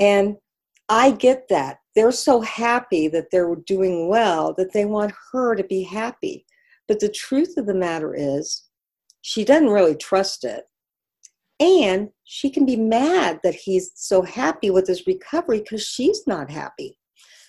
And 0.00 0.36
I 0.88 1.10
get 1.12 1.48
that. 1.48 1.78
They're 1.94 2.12
so 2.12 2.40
happy 2.40 3.08
that 3.08 3.30
they're 3.30 3.54
doing 3.66 4.08
well 4.08 4.54
that 4.54 4.72
they 4.72 4.84
want 4.84 5.12
her 5.32 5.54
to 5.54 5.64
be 5.64 5.82
happy. 5.82 6.44
But 6.88 7.00
the 7.00 7.08
truth 7.08 7.56
of 7.56 7.66
the 7.66 7.74
matter 7.74 8.14
is, 8.14 8.64
she 9.22 9.44
doesn't 9.44 9.70
really 9.70 9.96
trust 9.96 10.44
it. 10.44 10.64
And 11.58 12.10
she 12.24 12.50
can 12.50 12.66
be 12.66 12.76
mad 12.76 13.40
that 13.42 13.54
he's 13.54 13.92
so 13.94 14.22
happy 14.22 14.70
with 14.70 14.86
his 14.86 15.06
recovery 15.06 15.60
because 15.60 15.82
she's 15.82 16.26
not 16.26 16.50
happy. 16.50 16.98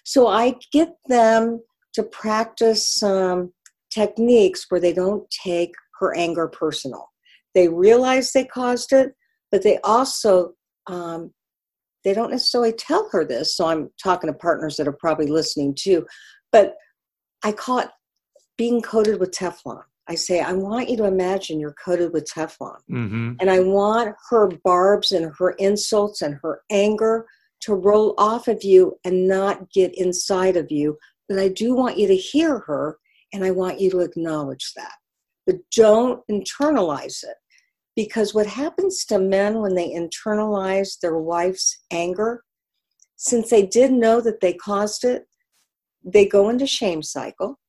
So 0.06 0.28
I 0.28 0.56
get 0.72 0.96
them 1.08 1.62
to 1.94 2.04
practice 2.04 2.88
some 2.88 3.52
techniques 3.90 4.66
where 4.70 4.80
they 4.80 4.94
don't 4.94 5.30
take 5.30 5.74
her 6.00 6.16
anger 6.16 6.48
personal. 6.48 7.10
They 7.54 7.68
realize 7.68 8.32
they 8.32 8.46
caused 8.46 8.94
it, 8.94 9.14
but 9.52 9.64
they 9.64 9.80
also 9.80 10.54
um, 10.88 11.34
they 12.04 12.14
don't 12.14 12.32
necessarily 12.32 12.72
tell 12.72 13.10
her 13.12 13.26
this. 13.26 13.56
So 13.56 13.68
I'm 13.68 13.90
talking 14.02 14.32
to 14.32 14.34
partners 14.34 14.78
that 14.78 14.88
are 14.88 14.94
probably 14.94 15.28
listening 15.28 15.76
too. 15.76 16.06
But 16.54 16.76
I 17.44 17.52
call 17.52 17.80
it 17.80 17.90
being 18.58 18.82
coated 18.82 19.20
with 19.20 19.32
Teflon. 19.32 19.84
I 20.10 20.16
say, 20.16 20.40
I 20.40 20.54
want 20.54 20.90
you 20.90 20.98
to 20.98 21.06
imagine 21.06 21.60
you're 21.60 21.74
coated 21.84 22.14
with 22.14 22.32
Teflon. 22.32 22.78
Mm-hmm. 22.90 23.34
And 23.40 23.50
I 23.50 23.60
want 23.60 24.16
her 24.30 24.48
barbs 24.64 25.12
and 25.12 25.34
her 25.38 25.52
insults 25.52 26.22
and 26.22 26.40
her 26.42 26.62
anger 26.72 27.26
to 27.62 27.74
roll 27.74 28.14
off 28.18 28.48
of 28.48 28.64
you 28.64 28.98
and 29.04 29.28
not 29.28 29.70
get 29.72 29.98
inside 29.98 30.56
of 30.56 30.72
you. 30.72 30.98
But 31.28 31.40
I 31.40 31.50
do 31.50 31.74
want 31.74 31.98
you 31.98 32.08
to 32.08 32.16
hear 32.16 32.60
her 32.60 32.98
and 33.34 33.44
I 33.44 33.52
want 33.52 33.82
you 33.82 33.90
to 33.92 34.00
acknowledge 34.00 34.72
that. 34.76 34.96
But 35.46 35.58
don't 35.76 36.22
internalize 36.32 37.24
it. 37.24 37.36
Because 37.96 38.34
what 38.34 38.46
happens 38.46 39.04
to 39.06 39.18
men 39.18 39.60
when 39.60 39.74
they 39.74 39.90
internalize 39.90 41.00
their 41.00 41.18
wife's 41.18 41.78
anger, 41.92 42.44
since 43.16 43.50
they 43.50 43.66
did 43.66 43.92
know 43.92 44.22
that 44.22 44.40
they 44.40 44.54
caused 44.54 45.04
it, 45.04 45.26
they 46.04 46.26
go 46.26 46.50
into 46.50 46.68
shame 46.68 47.02
cycle 47.02 47.60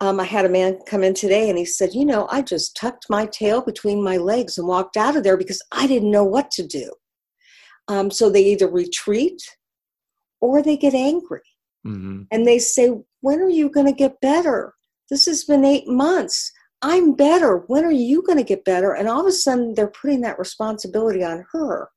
um, 0.00 0.20
I 0.20 0.24
had 0.24 0.44
a 0.44 0.50
man 0.50 0.78
come 0.86 1.02
in 1.02 1.14
today 1.14 1.48
and 1.48 1.58
he 1.58 1.64
said, 1.64 1.92
You 1.92 2.04
know, 2.04 2.28
I 2.30 2.42
just 2.42 2.76
tucked 2.76 3.06
my 3.10 3.26
tail 3.26 3.62
between 3.62 4.02
my 4.02 4.16
legs 4.16 4.56
and 4.56 4.68
walked 4.68 4.96
out 4.96 5.16
of 5.16 5.24
there 5.24 5.36
because 5.36 5.62
I 5.72 5.86
didn't 5.86 6.10
know 6.10 6.24
what 6.24 6.50
to 6.52 6.66
do. 6.66 6.92
Um, 7.88 8.10
so 8.10 8.30
they 8.30 8.44
either 8.44 8.68
retreat 8.68 9.42
or 10.40 10.62
they 10.62 10.76
get 10.76 10.94
angry. 10.94 11.40
Mm-hmm. 11.86 12.22
And 12.30 12.46
they 12.46 12.58
say, 12.58 12.92
When 13.22 13.40
are 13.40 13.50
you 13.50 13.70
going 13.70 13.86
to 13.86 13.92
get 13.92 14.20
better? 14.20 14.74
This 15.10 15.26
has 15.26 15.44
been 15.44 15.64
eight 15.64 15.88
months. 15.88 16.52
I'm 16.80 17.14
better. 17.14 17.64
When 17.66 17.84
are 17.84 17.90
you 17.90 18.22
going 18.22 18.38
to 18.38 18.44
get 18.44 18.64
better? 18.64 18.92
And 18.92 19.08
all 19.08 19.20
of 19.20 19.26
a 19.26 19.32
sudden, 19.32 19.74
they're 19.74 19.88
putting 19.88 20.20
that 20.20 20.38
responsibility 20.38 21.24
on 21.24 21.44
her. 21.52 21.88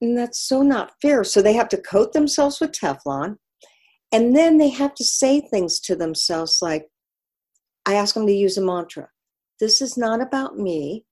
And 0.00 0.16
that's 0.16 0.38
so 0.38 0.62
not 0.62 0.92
fair. 1.00 1.24
So 1.24 1.42
they 1.42 1.54
have 1.54 1.68
to 1.70 1.80
coat 1.80 2.12
themselves 2.12 2.60
with 2.60 2.72
Teflon. 2.72 3.38
And 4.12 4.36
then 4.36 4.58
they 4.58 4.68
have 4.68 4.94
to 4.96 5.04
say 5.04 5.40
things 5.40 5.80
to 5.80 5.96
themselves 5.96 6.58
like, 6.60 6.86
I 7.86 7.94
ask 7.94 8.14
them 8.14 8.26
to 8.26 8.32
use 8.32 8.58
a 8.58 8.62
mantra. 8.62 9.08
This 9.60 9.80
is 9.80 9.96
not 9.96 10.20
about 10.20 10.56
me. 10.58 11.04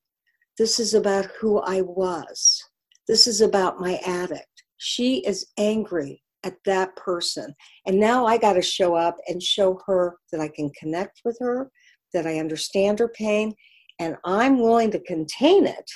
This 0.58 0.78
is 0.78 0.94
about 0.94 1.26
who 1.40 1.58
I 1.60 1.80
was. 1.80 2.62
This 3.08 3.26
is 3.26 3.40
about 3.40 3.80
my 3.80 3.98
addict. 4.06 4.46
She 4.76 5.18
is 5.26 5.46
angry 5.58 6.22
at 6.44 6.56
that 6.64 6.94
person. 6.96 7.54
And 7.86 7.98
now 7.98 8.26
I 8.26 8.38
got 8.38 8.54
to 8.54 8.62
show 8.62 8.94
up 8.94 9.16
and 9.28 9.42
show 9.42 9.80
her 9.86 10.16
that 10.32 10.40
I 10.40 10.48
can 10.48 10.70
connect 10.78 11.20
with 11.24 11.36
her, 11.40 11.70
that 12.12 12.26
I 12.26 12.38
understand 12.38 12.98
her 12.98 13.08
pain, 13.08 13.54
and 13.98 14.16
I'm 14.24 14.58
willing 14.58 14.90
to 14.92 15.00
contain 15.00 15.66
it. 15.66 15.90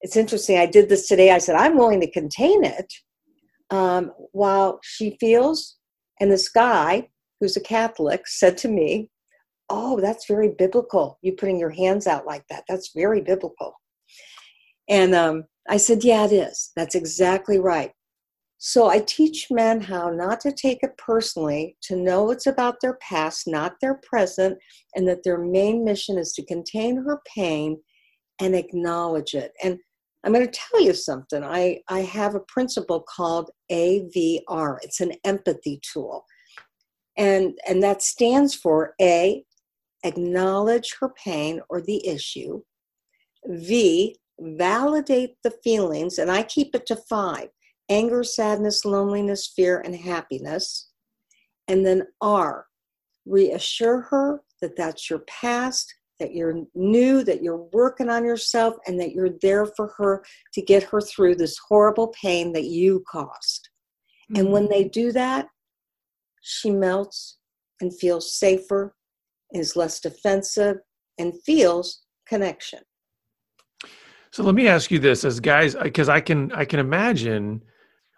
It's 0.00 0.16
interesting. 0.16 0.58
I 0.58 0.66
did 0.66 0.88
this 0.88 1.08
today. 1.08 1.30
I 1.30 1.38
said, 1.38 1.56
I'm 1.56 1.76
willing 1.76 2.00
to 2.00 2.10
contain 2.10 2.64
it 2.64 2.92
um, 3.70 4.12
while 4.32 4.80
she 4.82 5.16
feels. 5.20 5.76
And 6.20 6.30
this 6.30 6.48
guy, 6.48 7.08
who's 7.40 7.56
a 7.56 7.60
Catholic, 7.60 8.26
said 8.26 8.56
to 8.58 8.68
me, 8.68 9.10
oh, 9.70 10.00
that's 10.00 10.26
very 10.26 10.54
biblical. 10.56 11.18
You 11.22 11.32
putting 11.32 11.58
your 11.58 11.70
hands 11.70 12.06
out 12.06 12.26
like 12.26 12.44
that. 12.48 12.64
That's 12.68 12.92
very 12.94 13.20
biblical. 13.20 13.74
And 14.88 15.14
um, 15.14 15.44
I 15.68 15.76
said, 15.76 16.04
yeah, 16.04 16.24
it 16.24 16.32
is. 16.32 16.72
That's 16.76 16.94
exactly 16.94 17.58
right. 17.58 17.92
So 18.58 18.88
I 18.88 18.98
teach 19.00 19.48
men 19.50 19.80
how 19.80 20.10
not 20.10 20.40
to 20.40 20.52
take 20.52 20.82
it 20.82 20.96
personally, 20.98 21.76
to 21.82 21.96
know 21.96 22.30
it's 22.30 22.46
about 22.46 22.76
their 22.80 22.94
past, 22.94 23.46
not 23.46 23.74
their 23.80 24.00
present, 24.02 24.58
and 24.96 25.06
that 25.06 25.22
their 25.22 25.38
main 25.38 25.84
mission 25.84 26.18
is 26.18 26.32
to 26.32 26.44
contain 26.44 26.96
her 26.96 27.20
pain 27.36 27.80
and 28.40 28.56
acknowledge 28.56 29.34
it. 29.34 29.52
And 29.62 29.78
I'm 30.24 30.32
going 30.32 30.44
to 30.44 30.52
tell 30.52 30.82
you 30.82 30.92
something. 30.92 31.44
I, 31.44 31.80
I 31.88 32.00
have 32.00 32.34
a 32.34 32.40
principle 32.40 33.04
called 33.14 33.50
AVR. 33.70 34.78
It's 34.82 35.00
an 35.00 35.12
empathy 35.24 35.80
tool. 35.92 36.24
And, 37.16 37.56
and 37.68 37.82
that 37.84 38.02
stands 38.02 38.54
for 38.54 38.94
A, 39.00 39.44
acknowledge 40.04 40.96
her 41.00 41.10
pain 41.10 41.60
or 41.68 41.80
the 41.80 42.06
issue. 42.06 42.62
V, 43.46 44.16
validate 44.40 45.36
the 45.42 45.50
feelings, 45.62 46.18
and 46.18 46.30
I 46.30 46.42
keep 46.42 46.74
it 46.74 46.86
to 46.86 46.96
five 46.96 47.48
anger, 47.90 48.22
sadness, 48.22 48.84
loneliness, 48.84 49.50
fear, 49.54 49.80
and 49.80 49.96
happiness. 49.96 50.90
And 51.68 51.86
then 51.86 52.02
R, 52.20 52.66
reassure 53.24 54.02
her 54.02 54.42
that 54.60 54.76
that's 54.76 55.08
your 55.08 55.20
past, 55.20 55.94
that 56.18 56.34
you're 56.34 56.64
new, 56.74 57.22
that 57.24 57.42
you're 57.42 57.68
working 57.72 58.10
on 58.10 58.24
yourself, 58.24 58.74
and 58.86 59.00
that 59.00 59.12
you're 59.12 59.38
there 59.40 59.66
for 59.66 59.94
her 59.96 60.24
to 60.54 60.62
get 60.62 60.82
her 60.82 61.00
through 61.00 61.36
this 61.36 61.58
horrible 61.68 62.08
pain 62.08 62.52
that 62.52 62.64
you 62.64 63.04
caused. 63.10 63.68
Mm-hmm. 64.30 64.40
And 64.40 64.52
when 64.52 64.68
they 64.68 64.84
do 64.84 65.12
that, 65.12 65.48
she 66.42 66.70
melts 66.70 67.38
and 67.80 67.96
feels 67.96 68.34
safer 68.34 68.94
is 69.52 69.76
less 69.76 70.00
defensive, 70.00 70.76
and 71.18 71.34
feels 71.42 72.02
connection. 72.26 72.80
So 74.30 74.42
let 74.42 74.54
me 74.54 74.68
ask 74.68 74.90
you 74.90 74.98
this, 74.98 75.24
as 75.24 75.40
guys, 75.40 75.74
because 75.74 76.08
I 76.08 76.20
can 76.20 76.52
I 76.52 76.64
can 76.64 76.80
imagine 76.80 77.62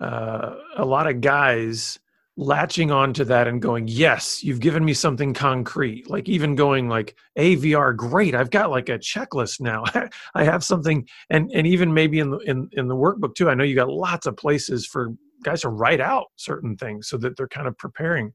uh, 0.01 0.57
a 0.77 0.85
lot 0.85 1.07
of 1.07 1.21
guys 1.21 1.99
latching 2.37 2.91
onto 2.91 3.25
that 3.25 3.47
and 3.47 3.63
going, 3.63 3.87
"Yes, 3.87 4.43
you've 4.43 4.61
given 4.61 4.85
me 4.85 4.93
something 4.93 5.33
concrete." 5.35 6.11
Like 6.11 6.29
even 6.29 6.57
going 6.57 6.89
like 6.89 7.17
AVR, 7.39 7.97
great. 7.97 8.35
I've 8.35 8.51
got 8.51 8.71
like 8.71 8.89
a 8.89 8.99
checklist 8.99 9.61
now. 9.61 9.85
I 10.35 10.45
have 10.45 10.65
something, 10.65 11.07
and 11.29 11.51
and 11.55 11.67
even 11.67 11.95
maybe 11.95 12.19
in 12.19 12.31
the 12.31 12.39
in 12.39 12.69
in 12.73 12.89
the 12.89 12.97
workbook 12.97 13.35
too. 13.35 13.49
I 13.49 13.55
know 13.55 13.65
you 13.65 13.77
got 13.77 13.89
lots 13.89 14.27
of 14.27 14.37
places 14.37 14.87
for 14.87 15.15
guys 15.43 15.63
to 15.63 15.69
write 15.69 16.01
out 16.01 16.27
certain 16.37 16.77
things 16.77 17.09
so 17.09 17.17
that 17.19 17.37
they're 17.37 17.49
kind 17.49 17.69
of 17.69 17.79
preparing. 17.79 18.33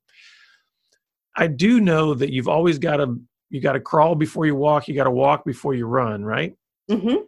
I 1.35 1.47
do 1.47 1.79
know 1.79 2.13
that 2.13 2.31
you've 2.31 2.47
always 2.47 2.79
got 2.79 2.97
to 2.97 3.19
you 3.49 3.61
got 3.61 3.73
to 3.73 3.79
crawl 3.79 4.15
before 4.15 4.45
you 4.45 4.55
walk. 4.55 4.87
You 4.87 4.95
got 4.95 5.03
to 5.05 5.11
walk 5.11 5.45
before 5.45 5.73
you 5.73 5.85
run, 5.85 6.23
right? 6.23 6.53
Mm-hmm. 6.89 7.23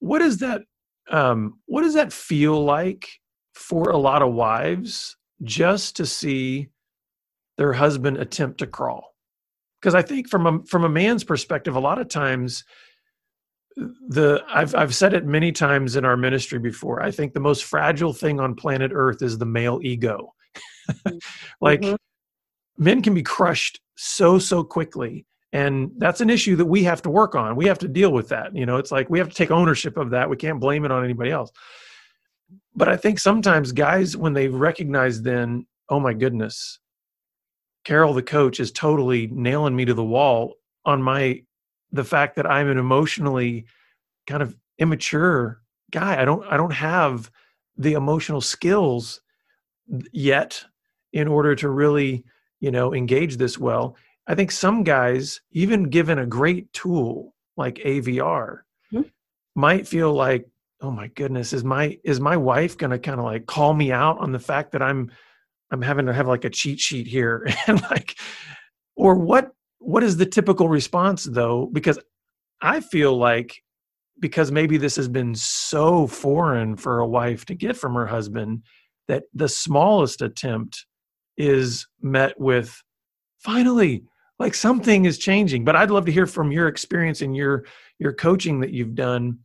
What 0.00 0.18
does 0.20 0.38
that 0.38 0.62
um, 1.10 1.58
What 1.66 1.82
does 1.82 1.94
that 1.94 2.12
feel 2.12 2.64
like 2.64 3.08
for 3.54 3.90
a 3.90 3.96
lot 3.96 4.22
of 4.22 4.32
wives 4.32 5.16
just 5.42 5.96
to 5.96 6.06
see 6.06 6.68
their 7.58 7.72
husband 7.72 8.18
attempt 8.18 8.58
to 8.58 8.66
crawl? 8.66 9.14
Because 9.80 9.94
I 9.94 10.02
think 10.02 10.28
from 10.28 10.46
a 10.46 10.64
from 10.66 10.84
a 10.84 10.88
man's 10.88 11.24
perspective, 11.24 11.76
a 11.76 11.80
lot 11.80 12.00
of 12.00 12.08
times 12.08 12.64
the 13.76 14.42
I've 14.48 14.74
I've 14.74 14.94
said 14.94 15.12
it 15.12 15.26
many 15.26 15.52
times 15.52 15.96
in 15.96 16.04
our 16.04 16.16
ministry 16.16 16.58
before. 16.58 17.02
I 17.02 17.10
think 17.10 17.34
the 17.34 17.40
most 17.40 17.64
fragile 17.64 18.12
thing 18.12 18.40
on 18.40 18.54
planet 18.54 18.90
Earth 18.94 19.22
is 19.22 19.38
the 19.38 19.46
male 19.46 19.80
ego. 19.82 20.32
like 21.60 21.82
mm-hmm 21.82 21.94
men 22.78 23.02
can 23.02 23.14
be 23.14 23.22
crushed 23.22 23.80
so 23.96 24.38
so 24.38 24.62
quickly. 24.64 25.26
And 25.52 25.90
that's 25.98 26.20
an 26.20 26.28
issue 26.28 26.56
that 26.56 26.66
we 26.66 26.82
have 26.84 27.00
to 27.02 27.10
work 27.10 27.34
on. 27.34 27.56
We 27.56 27.66
have 27.66 27.78
to 27.78 27.88
deal 27.88 28.12
with 28.12 28.28
that. 28.28 28.54
You 28.54 28.66
know 28.66 28.76
it's 28.76 28.92
like 28.92 29.10
we 29.10 29.18
have 29.18 29.28
to 29.28 29.34
take 29.34 29.50
ownership 29.50 29.96
of 29.96 30.10
that. 30.10 30.28
We 30.28 30.36
can't 30.36 30.60
blame 30.60 30.84
it 30.84 30.90
on 30.90 31.04
anybody 31.04 31.30
else. 31.30 31.50
But 32.74 32.88
i 32.88 32.96
think 32.96 33.18
sometimes 33.18 33.72
guys 33.72 34.16
when 34.16 34.34
they 34.34 34.48
recognize 34.48 35.22
then 35.22 35.66
oh 35.88 35.98
my 35.98 36.12
goodness 36.12 36.78
carol 37.84 38.12
the 38.12 38.22
coach 38.22 38.60
is 38.60 38.70
totally 38.70 39.28
nailing 39.28 39.74
me 39.74 39.84
to 39.84 39.94
the 39.94 40.04
wall 40.04 40.54
on 40.84 41.00
my 41.02 41.40
the 41.92 42.04
fact 42.04 42.36
that 42.36 42.46
i'm 42.46 42.68
an 42.68 42.78
emotionally 42.78 43.64
kind 44.26 44.42
of 44.42 44.54
immature 44.78 45.62
guy. 45.90 46.20
I 46.20 46.24
don't 46.24 46.44
I 46.46 46.56
don't 46.56 46.72
have 46.72 47.30
the 47.76 47.94
emotional 47.94 48.40
skills 48.40 49.20
yet 50.12 50.64
in 51.12 51.28
order 51.28 51.54
to 51.54 51.68
really, 51.68 52.24
you 52.60 52.70
know, 52.70 52.94
engage 52.94 53.36
this 53.36 53.58
well. 53.58 53.96
I 54.26 54.34
think 54.34 54.50
some 54.50 54.82
guys, 54.82 55.40
even 55.52 55.84
given 55.84 56.18
a 56.18 56.26
great 56.26 56.72
tool 56.72 57.34
like 57.56 57.76
AVR, 57.76 58.60
mm-hmm. 58.92 59.02
might 59.54 59.86
feel 59.86 60.12
like, 60.12 60.48
oh 60.80 60.90
my 60.90 61.08
goodness, 61.08 61.52
is 61.52 61.64
my 61.64 61.98
is 62.04 62.20
my 62.20 62.36
wife 62.36 62.76
gonna 62.76 62.98
kind 62.98 63.18
of 63.18 63.24
like 63.24 63.46
call 63.46 63.72
me 63.72 63.92
out 63.92 64.18
on 64.18 64.32
the 64.32 64.38
fact 64.38 64.72
that 64.72 64.82
I'm 64.82 65.10
I'm 65.70 65.82
having 65.82 66.06
to 66.06 66.12
have 66.12 66.28
like 66.28 66.44
a 66.44 66.50
cheat 66.50 66.80
sheet 66.80 67.06
here 67.06 67.48
and 67.66 67.80
like 67.82 68.16
or 68.96 69.14
what 69.14 69.50
what 69.78 70.02
is 70.02 70.16
the 70.16 70.26
typical 70.26 70.68
response 70.68 71.24
though? 71.24 71.66
Because 71.72 71.98
I 72.60 72.80
feel 72.80 73.16
like 73.16 73.62
because 74.18 74.50
maybe 74.50 74.78
this 74.78 74.96
has 74.96 75.08
been 75.08 75.34
so 75.34 76.06
foreign 76.06 76.76
for 76.76 76.98
a 77.00 77.06
wife 77.06 77.44
to 77.46 77.54
get 77.54 77.76
from 77.76 77.94
her 77.94 78.06
husband 78.06 78.62
that 79.08 79.24
the 79.34 79.48
smallest 79.48 80.22
attempt 80.22 80.85
is 81.36 81.86
met 82.00 82.38
with 82.40 82.82
finally 83.38 84.04
like 84.38 84.54
something 84.54 85.04
is 85.04 85.18
changing 85.18 85.64
but 85.64 85.76
i'd 85.76 85.90
love 85.90 86.04
to 86.04 86.12
hear 86.12 86.26
from 86.26 86.50
your 86.50 86.68
experience 86.68 87.20
and 87.20 87.36
your 87.36 87.64
your 87.98 88.12
coaching 88.12 88.60
that 88.60 88.70
you've 88.70 88.94
done 88.94 89.38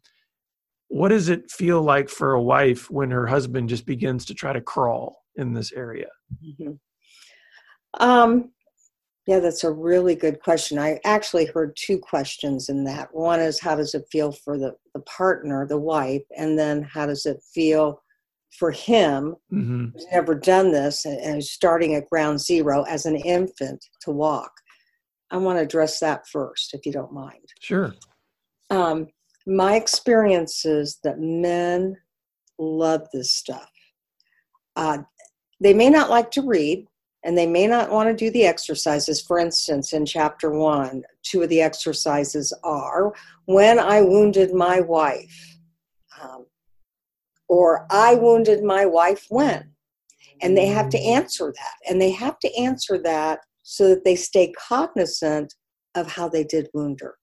what 0.87 1.09
does 1.09 1.29
it 1.29 1.49
feel 1.49 1.81
like 1.81 2.09
for 2.09 2.33
a 2.33 2.41
wife 2.41 2.89
when 2.91 3.09
her 3.09 3.27
husband 3.27 3.69
just 3.69 3.85
begins 3.85 4.25
to 4.25 4.33
try 4.33 4.51
to 4.53 4.61
crawl 4.61 5.23
in 5.35 5.53
this 5.53 5.71
area 5.73 6.07
mm-hmm. 6.43 6.71
um 8.03 8.51
yeah, 9.27 9.39
that's 9.39 9.63
a 9.63 9.71
really 9.71 10.15
good 10.15 10.41
question. 10.41 10.79
I 10.79 10.99
actually 11.05 11.45
heard 11.45 11.77
two 11.77 11.99
questions 11.99 12.69
in 12.69 12.83
that. 12.85 13.13
One 13.13 13.39
is 13.39 13.59
how 13.59 13.75
does 13.75 13.93
it 13.93 14.07
feel 14.11 14.31
for 14.31 14.57
the, 14.57 14.75
the 14.95 15.01
partner, 15.01 15.67
the 15.67 15.77
wife, 15.77 16.23
and 16.35 16.57
then 16.57 16.81
how 16.81 17.05
does 17.05 17.25
it 17.25 17.41
feel 17.53 18.01
for 18.57 18.71
him 18.71 19.35
mm-hmm. 19.51 19.85
who's 19.93 20.05
never 20.11 20.35
done 20.35 20.71
this 20.71 21.05
and, 21.05 21.19
and 21.19 21.43
starting 21.43 21.95
at 21.95 22.09
ground 22.09 22.39
zero 22.39 22.83
as 22.83 23.05
an 23.05 23.15
infant 23.15 23.83
to 24.01 24.11
walk? 24.11 24.51
I 25.31 25.37
want 25.37 25.57
to 25.57 25.63
address 25.63 25.99
that 25.99 26.27
first, 26.27 26.73
if 26.73 26.85
you 26.85 26.91
don't 26.91 27.13
mind. 27.13 27.47
Sure. 27.61 27.93
Um, 28.69 29.07
my 29.47 29.75
experience 29.75 30.65
is 30.65 30.99
that 31.03 31.19
men 31.19 31.95
love 32.59 33.07
this 33.13 33.33
stuff. 33.33 33.71
Uh, 34.75 34.99
they 35.59 35.73
may 35.73 35.89
not 35.89 36.09
like 36.09 36.31
to 36.31 36.41
read, 36.41 36.85
and 37.23 37.37
they 37.37 37.47
may 37.47 37.67
not 37.67 37.91
want 37.91 38.09
to 38.09 38.15
do 38.15 38.31
the 38.31 38.45
exercises. 38.45 39.21
For 39.21 39.39
instance, 39.39 39.93
in 39.93 40.05
chapter 40.05 40.51
one, 40.51 41.03
two 41.23 41.43
of 41.43 41.49
the 41.49 41.61
exercises 41.61 42.51
are 42.63 43.13
when 43.45 43.79
I 43.79 44.01
wounded 44.01 44.53
my 44.53 44.81
wife, 44.81 45.57
um, 46.21 46.45
or 47.51 47.85
I 47.91 48.15
wounded 48.15 48.63
my 48.63 48.85
wife 48.85 49.25
when. 49.29 49.71
And 50.41 50.57
they 50.57 50.67
have 50.67 50.89
to 50.89 50.97
mm. 50.97 51.05
answer 51.05 51.53
that. 51.55 51.89
And 51.89 52.01
they 52.01 52.11
have 52.11 52.39
to 52.39 52.55
answer 52.55 52.97
that 53.03 53.39
so 53.61 53.89
that 53.89 54.05
they 54.05 54.15
stay 54.15 54.53
cognizant 54.53 55.53
of 55.93 56.09
how 56.09 56.29
they 56.29 56.43
did 56.43 56.69
wound 56.73 56.99
her. 57.01 57.15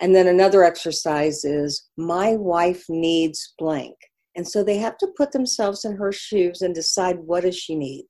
And 0.00 0.14
then 0.14 0.26
another 0.26 0.64
exercise 0.64 1.44
is 1.44 1.88
my 1.96 2.36
wife 2.36 2.84
needs 2.88 3.54
blank. 3.58 3.94
And 4.36 4.46
so 4.46 4.62
they 4.62 4.78
have 4.78 4.98
to 4.98 5.08
put 5.16 5.32
themselves 5.32 5.84
in 5.84 5.96
her 5.96 6.12
shoes 6.12 6.60
and 6.60 6.74
decide 6.74 7.18
what 7.20 7.44
does 7.44 7.56
she 7.56 7.76
need 7.76 8.04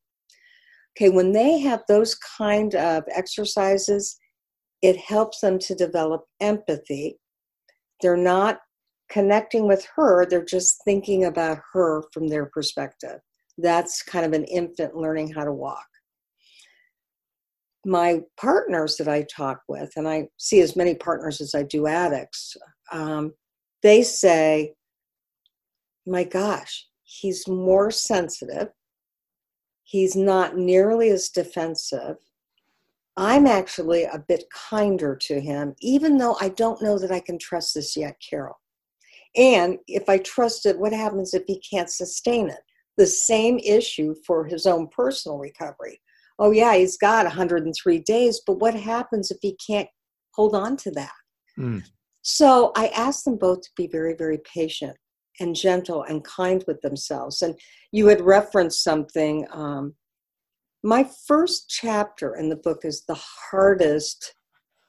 Okay, 0.98 1.10
when 1.10 1.30
they 1.30 1.60
have 1.60 1.82
those 1.86 2.16
kind 2.16 2.74
of 2.74 3.04
exercises, 3.14 4.18
it 4.82 4.96
helps 4.96 5.40
them 5.40 5.58
to 5.60 5.74
develop 5.76 6.24
empathy. 6.40 7.18
They're 8.00 8.16
not 8.16 8.58
connecting 9.08 9.66
with 9.66 9.86
her, 9.96 10.26
they're 10.26 10.44
just 10.44 10.82
thinking 10.84 11.24
about 11.24 11.58
her 11.72 12.02
from 12.12 12.28
their 12.28 12.46
perspective. 12.46 13.20
That's 13.56 14.02
kind 14.02 14.24
of 14.24 14.32
an 14.32 14.44
infant 14.44 14.94
learning 14.94 15.32
how 15.32 15.44
to 15.44 15.52
walk. 15.52 15.86
My 17.84 18.20
partners 18.38 18.96
that 18.96 19.08
I 19.08 19.24
talk 19.34 19.60
with, 19.68 19.90
and 19.96 20.06
I 20.06 20.28
see 20.36 20.60
as 20.60 20.76
many 20.76 20.94
partners 20.94 21.40
as 21.40 21.54
I 21.54 21.62
do 21.62 21.86
addicts, 21.86 22.56
um, 22.92 23.32
they 23.82 24.02
say, 24.02 24.74
My 26.06 26.24
gosh, 26.24 26.86
he's 27.04 27.48
more 27.48 27.90
sensitive 27.90 28.68
He's 29.88 30.14
not 30.14 30.58
nearly 30.58 31.08
as 31.08 31.30
defensive. 31.30 32.16
I'm 33.16 33.46
actually 33.46 34.04
a 34.04 34.22
bit 34.28 34.44
kinder 34.52 35.16
to 35.22 35.40
him, 35.40 35.74
even 35.80 36.18
though 36.18 36.36
I 36.42 36.50
don't 36.50 36.82
know 36.82 36.98
that 36.98 37.10
I 37.10 37.20
can 37.20 37.38
trust 37.38 37.74
this 37.74 37.96
yet, 37.96 38.20
Carol. 38.20 38.60
And 39.36 39.78
if 39.86 40.08
I 40.08 40.18
trust 40.18 40.66
it, 40.66 40.78
what 40.78 40.92
happens 40.92 41.34
if 41.34 41.44
he 41.46 41.60
can't 41.60 41.90
sustain 41.90 42.48
it? 42.48 42.60
The 42.96 43.06
same 43.06 43.58
issue 43.58 44.14
for 44.26 44.44
his 44.44 44.66
own 44.66 44.88
personal 44.88 45.38
recovery. 45.38 46.00
Oh, 46.38 46.50
yeah, 46.50 46.74
he's 46.76 46.96
got 46.96 47.24
103 47.24 47.98
days, 48.00 48.40
but 48.46 48.60
what 48.60 48.74
happens 48.74 49.30
if 49.30 49.38
he 49.42 49.56
can't 49.64 49.88
hold 50.34 50.54
on 50.54 50.76
to 50.78 50.90
that? 50.92 51.12
Mm. 51.58 51.84
So 52.22 52.72
I 52.76 52.88
asked 52.88 53.24
them 53.24 53.36
both 53.36 53.62
to 53.62 53.70
be 53.76 53.86
very, 53.86 54.14
very 54.14 54.38
patient 54.38 54.96
and 55.40 55.54
gentle 55.54 56.02
and 56.04 56.24
kind 56.24 56.64
with 56.66 56.80
themselves. 56.80 57.42
And 57.42 57.58
you 57.92 58.06
had 58.06 58.20
referenced 58.20 58.82
something. 58.82 59.46
Um, 59.52 59.94
my 60.82 61.08
first 61.26 61.68
chapter 61.68 62.36
in 62.36 62.48
the 62.48 62.56
book 62.56 62.80
is 62.84 63.04
the 63.06 63.18
hardest 63.50 64.34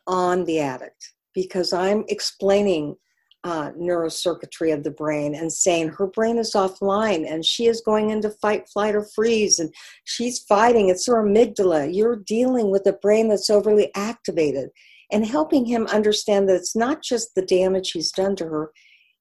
on 0.07 0.43
the 0.45 0.59
addict 0.59 1.13
because 1.33 1.73
I'm 1.73 2.03
explaining 2.07 2.95
uh, 3.43 3.71
neurocircuitry 3.71 4.73
of 4.73 4.83
the 4.83 4.91
brain 4.91 5.33
and 5.33 5.51
saying 5.51 5.89
her 5.89 6.07
brain 6.07 6.37
is 6.37 6.53
offline 6.53 7.31
and 7.31 7.45
she 7.45 7.67
is 7.67 7.81
going 7.81 8.09
into 8.09 8.29
fight, 8.29 8.67
flight, 8.67 8.95
or 8.95 9.07
freeze 9.15 9.59
and 9.59 9.73
she's 10.03 10.39
fighting. 10.39 10.89
It's 10.89 11.07
her 11.07 11.23
amygdala. 11.23 11.93
You're 11.93 12.17
dealing 12.17 12.69
with 12.69 12.85
a 12.85 12.93
brain 12.93 13.29
that's 13.29 13.49
overly 13.49 13.91
activated 13.95 14.69
and 15.11 15.25
helping 15.25 15.65
him 15.65 15.87
understand 15.87 16.47
that 16.49 16.55
it's 16.55 16.75
not 16.75 17.01
just 17.01 17.33
the 17.35 17.41
damage 17.41 17.91
he's 17.91 18.11
done 18.11 18.35
to 18.37 18.45
her, 18.45 18.71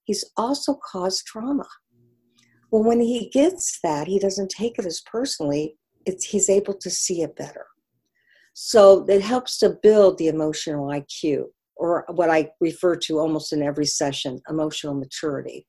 he's 0.04 0.24
also 0.36 0.74
caused 0.74 1.24
trauma. 1.26 1.66
Well, 2.70 2.84
when 2.84 3.00
he 3.00 3.30
gets 3.30 3.78
that, 3.82 4.06
he 4.06 4.18
doesn't 4.18 4.50
take 4.50 4.78
it 4.78 4.84
as 4.84 5.00
personally, 5.00 5.76
it's, 6.04 6.26
he's 6.26 6.50
able 6.50 6.74
to 6.74 6.90
see 6.90 7.22
it 7.22 7.36
better. 7.36 7.66
So 8.52 9.06
it 9.08 9.22
helps 9.22 9.58
to 9.60 9.78
build 9.82 10.18
the 10.18 10.26
emotional 10.26 10.88
IQ, 10.88 11.44
or 11.78 12.04
what 12.08 12.30
I 12.30 12.50
refer 12.60 12.96
to 12.96 13.18
almost 13.18 13.52
in 13.52 13.62
every 13.62 13.86
session 13.86 14.40
emotional 14.48 14.94
maturity. 14.94 15.66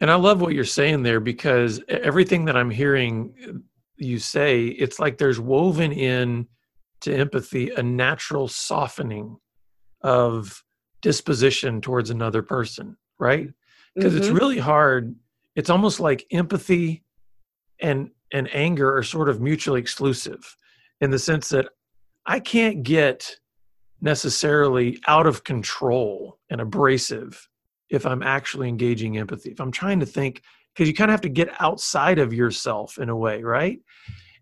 And 0.00 0.10
I 0.10 0.14
love 0.14 0.40
what 0.40 0.54
you're 0.54 0.64
saying 0.64 1.02
there 1.02 1.20
because 1.20 1.82
everything 1.88 2.46
that 2.46 2.56
I'm 2.56 2.70
hearing 2.70 3.62
you 3.96 4.18
say, 4.18 4.66
it's 4.66 4.98
like 4.98 5.18
there's 5.18 5.38
woven 5.38 5.92
in 5.92 6.46
to 7.02 7.14
empathy 7.14 7.70
a 7.70 7.82
natural 7.82 8.48
softening 8.48 9.36
of 10.02 10.64
disposition 11.02 11.80
towards 11.80 12.08
another 12.08 12.42
person 12.42 12.96
right? 13.20 13.50
Because 13.94 14.14
mm-hmm. 14.14 14.22
it's 14.22 14.30
really 14.30 14.58
hard. 14.58 15.14
It's 15.54 15.70
almost 15.70 16.00
like 16.00 16.26
empathy 16.32 17.04
and 17.80 18.10
and 18.32 18.52
anger 18.52 18.96
are 18.96 19.02
sort 19.02 19.28
of 19.28 19.40
mutually 19.40 19.80
exclusive 19.80 20.56
in 21.00 21.10
the 21.10 21.18
sense 21.18 21.48
that 21.50 21.68
I 22.26 22.40
can't 22.40 22.82
get 22.82 23.36
necessarily 24.00 24.98
out 25.06 25.26
of 25.26 25.44
control 25.44 26.38
and 26.48 26.60
abrasive 26.60 27.48
if 27.90 28.06
I'm 28.06 28.22
actually 28.22 28.68
engaging 28.68 29.18
empathy. 29.18 29.50
If 29.50 29.60
I'm 29.60 29.72
trying 29.72 30.00
to 30.00 30.06
think, 30.06 30.42
because 30.74 30.88
you 30.88 30.94
kind 30.94 31.10
of 31.10 31.14
have 31.14 31.20
to 31.22 31.28
get 31.28 31.50
outside 31.60 32.18
of 32.18 32.32
yourself 32.32 32.98
in 32.98 33.08
a 33.08 33.16
way, 33.16 33.42
right? 33.42 33.78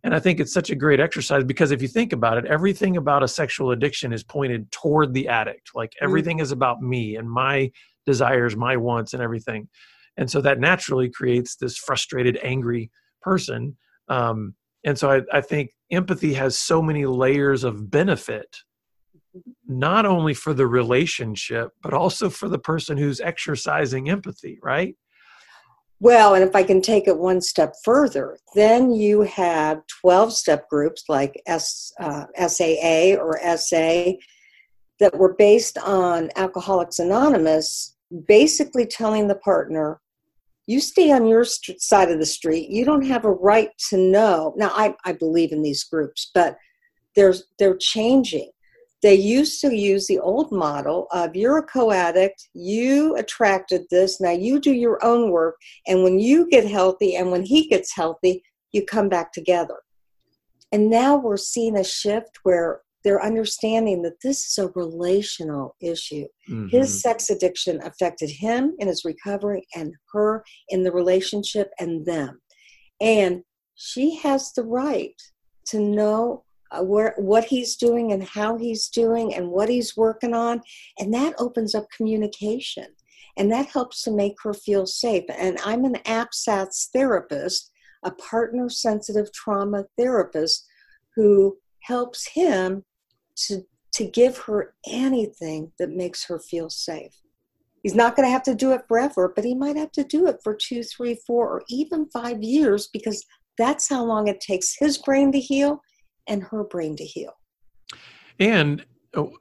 And 0.04 0.14
I 0.14 0.20
think 0.20 0.38
it's 0.38 0.52
such 0.52 0.70
a 0.70 0.76
great 0.76 1.00
exercise 1.00 1.44
because 1.44 1.70
if 1.70 1.82
you 1.82 1.88
think 1.88 2.12
about 2.12 2.38
it, 2.38 2.44
everything 2.46 2.96
about 2.96 3.22
a 3.22 3.28
sexual 3.28 3.72
addiction 3.72 4.12
is 4.12 4.22
pointed 4.22 4.70
toward 4.70 5.12
the 5.12 5.28
addict. 5.28 5.70
Like 5.74 5.90
mm. 5.90 6.02
everything 6.04 6.36
mm-hmm. 6.36 6.44
is 6.44 6.52
about 6.52 6.80
me 6.82 7.16
and 7.16 7.28
my 7.28 7.72
desires, 8.06 8.56
my 8.56 8.76
wants, 8.76 9.12
and 9.12 9.22
everything. 9.22 9.68
And 10.16 10.30
so 10.30 10.40
that 10.40 10.60
naturally 10.60 11.10
creates 11.10 11.56
this 11.56 11.76
frustrated, 11.76 12.38
angry 12.42 12.90
person. 13.22 13.76
Um, 14.08 14.54
and 14.84 14.98
so 14.98 15.10
I, 15.10 15.22
I 15.32 15.40
think 15.40 15.70
empathy 15.90 16.34
has 16.34 16.58
so 16.58 16.80
many 16.80 17.06
layers 17.06 17.64
of 17.64 17.90
benefit, 17.90 18.56
not 19.66 20.07
only 20.07 20.35
for 20.35 20.55
the 20.55 20.66
relationship, 20.66 21.70
but 21.83 21.92
also 21.92 22.31
for 22.31 22.48
the 22.48 22.59
person 22.59 22.96
who's 22.96 23.20
exercising 23.20 24.11
empathy, 24.11 24.59
right? 24.62 24.96
Well, 26.01 26.35
and 26.35 26.44
if 26.44 26.55
I 26.55 26.62
can 26.62 26.81
take 26.81 27.09
it 27.09 27.18
one 27.18 27.40
step 27.40 27.74
further, 27.85 28.38
then 28.55 28.92
you 28.92 29.22
had 29.22 29.83
12 30.01 30.33
step 30.33 30.68
groups 30.68 31.05
like 31.09 31.42
S, 31.46 31.92
uh, 32.01 32.27
SAA 32.46 33.16
or 33.20 33.40
SA 33.57 34.12
that 35.01 35.16
were 35.16 35.35
based 35.35 35.77
on 35.79 36.31
Alcoholics 36.37 37.01
Anonymous 37.01 37.96
basically 38.27 38.87
telling 38.87 39.29
the 39.29 39.35
partner, 39.37 40.01
you 40.66 40.81
stay 40.81 41.11
on 41.12 41.27
your 41.27 41.44
st- 41.44 41.81
side 41.81 42.11
of 42.11 42.18
the 42.18 42.27
street. 42.27 42.68
You 42.68 42.85
don't 42.85 43.07
have 43.07 43.24
a 43.24 43.33
right 43.33 43.70
to 43.90 43.96
know. 43.96 44.55
Now, 44.57 44.70
I, 44.74 44.94
I 45.05 45.12
believe 45.12 45.53
in 45.53 45.62
these 45.62 45.85
groups, 45.85 46.31
but 46.35 46.57
there's, 47.16 47.44
they're 47.59 47.77
changing. 47.77 48.51
They 49.02 49.14
used 49.14 49.61
to 49.61 49.74
use 49.74 50.06
the 50.06 50.18
old 50.18 50.50
model 50.50 51.06
of 51.12 51.37
you're 51.37 51.58
a 51.58 51.62
co-addict 51.62 52.48
you 52.52 53.14
attracted 53.16 53.82
this 53.90 54.20
now 54.20 54.30
you 54.30 54.61
do 54.61 54.72
your 54.72 54.98
own 55.04 55.30
work 55.30 55.56
and 55.87 56.02
when 56.02 56.18
you 56.18 56.48
get 56.48 56.66
healthy 56.66 57.16
and 57.16 57.30
when 57.30 57.42
he 57.42 57.68
gets 57.68 57.94
healthy 57.94 58.42
you 58.72 58.84
come 58.84 59.08
back 59.08 59.32
together. 59.32 59.76
And 60.72 60.90
now 60.90 61.16
we're 61.16 61.37
seeing 61.37 61.76
a 61.76 61.84
shift 61.84 62.38
where 62.42 62.82
they're 63.04 63.22
understanding 63.22 64.02
that 64.02 64.20
this 64.22 64.46
is 64.46 64.58
a 64.58 64.70
relational 64.74 65.76
issue. 65.80 66.26
Mm-hmm. 66.48 66.68
his 66.68 67.02
sex 67.02 67.30
addiction 67.30 67.80
affected 67.82 68.30
him 68.30 68.74
in 68.78 68.88
his 68.88 69.04
recovery 69.04 69.66
and 69.74 69.92
her 70.12 70.44
in 70.70 70.82
the 70.82 70.92
relationship 70.92 71.70
and 71.78 72.04
them. 72.04 72.40
And 73.00 73.42
she 73.74 74.16
has 74.16 74.52
the 74.52 74.64
right 74.64 75.14
to 75.66 75.78
know 75.78 76.44
uh, 76.70 76.83
where 76.83 77.14
what 77.16 77.44
he's 77.44 77.76
doing 77.76 78.12
and 78.12 78.22
how 78.22 78.57
he's 78.57 78.88
doing 78.88 79.35
and 79.35 79.50
what 79.50 79.68
he's 79.68 79.96
working 79.96 80.35
on. 80.35 80.61
And 80.98 81.12
that 81.14 81.35
opens 81.38 81.74
up 81.74 81.87
communication. 81.96 82.87
And 83.37 83.52
that 83.52 83.66
helps 83.66 84.02
to 84.02 84.11
make 84.11 84.35
her 84.42 84.52
feel 84.52 84.87
safe. 84.87 85.24
And 85.28 85.59
i'm 85.64 85.85
an 85.85 85.96
APSATS 86.07 86.88
therapist 86.92 87.70
a 88.04 88.11
partner 88.12 88.68
sensitive 88.68 89.33
trauma 89.33 89.85
therapist 89.96 90.66
who 91.16 91.59
helps 91.83 92.28
him 92.28 92.85
to 93.37 93.62
to 93.92 94.04
give 94.04 94.38
her 94.38 94.74
anything 94.87 95.72
that 95.78 95.90
makes 95.90 96.24
her 96.26 96.38
feel 96.38 96.70
safe. 96.70 97.16
He's 97.83 97.94
not 97.94 98.14
going 98.14 98.26
to 98.26 98.31
have 98.31 98.42
to 98.44 98.54
do 98.54 98.72
it 98.72 98.83
forever 98.87 99.33
but 99.35 99.44
he 99.44 99.54
might 99.54 99.76
have 99.76 99.92
to 99.92 100.04
do 100.04 100.26
it 100.26 100.37
for 100.44 100.54
two 100.54 100.83
three 100.83 101.18
four 101.26 101.48
or 101.48 101.62
even 101.68 102.09
five 102.11 102.42
years 102.42 102.88
because 102.92 103.24
that's 103.57 103.88
how 103.88 104.04
long 104.04 104.28
it 104.28 104.40
takes 104.40 104.76
his 104.78 104.98
brain 104.98 105.33
to 105.33 105.40
heal 105.40 105.81
and 106.28 106.42
her 106.44 106.64
brain 106.64 106.96
to 106.96 107.04
heal. 107.04 107.32
And, 108.38 108.84
oh, 109.14 109.32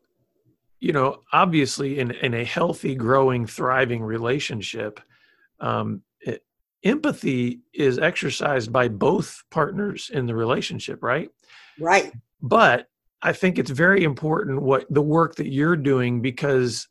you 0.79 0.93
know, 0.93 1.21
obviously, 1.33 1.99
in, 1.99 2.11
in 2.11 2.33
a 2.33 2.43
healthy, 2.43 2.95
growing, 2.95 3.45
thriving 3.45 4.01
relationship, 4.01 4.99
um, 5.59 6.01
it, 6.21 6.43
empathy 6.83 7.61
is 7.73 7.99
exercised 7.99 8.71
by 8.71 8.87
both 8.87 9.43
partners 9.51 10.09
in 10.13 10.25
the 10.25 10.35
relationship, 10.35 11.03
right? 11.03 11.29
Right. 11.79 12.11
But 12.41 12.87
I 13.21 13.33
think 13.33 13.57
it's 13.57 13.71
very 13.71 14.03
important 14.03 14.61
what 14.61 14.85
the 14.89 15.01
work 15.01 15.35
that 15.35 15.51
you're 15.51 15.75
doing 15.75 16.21
because 16.21 16.87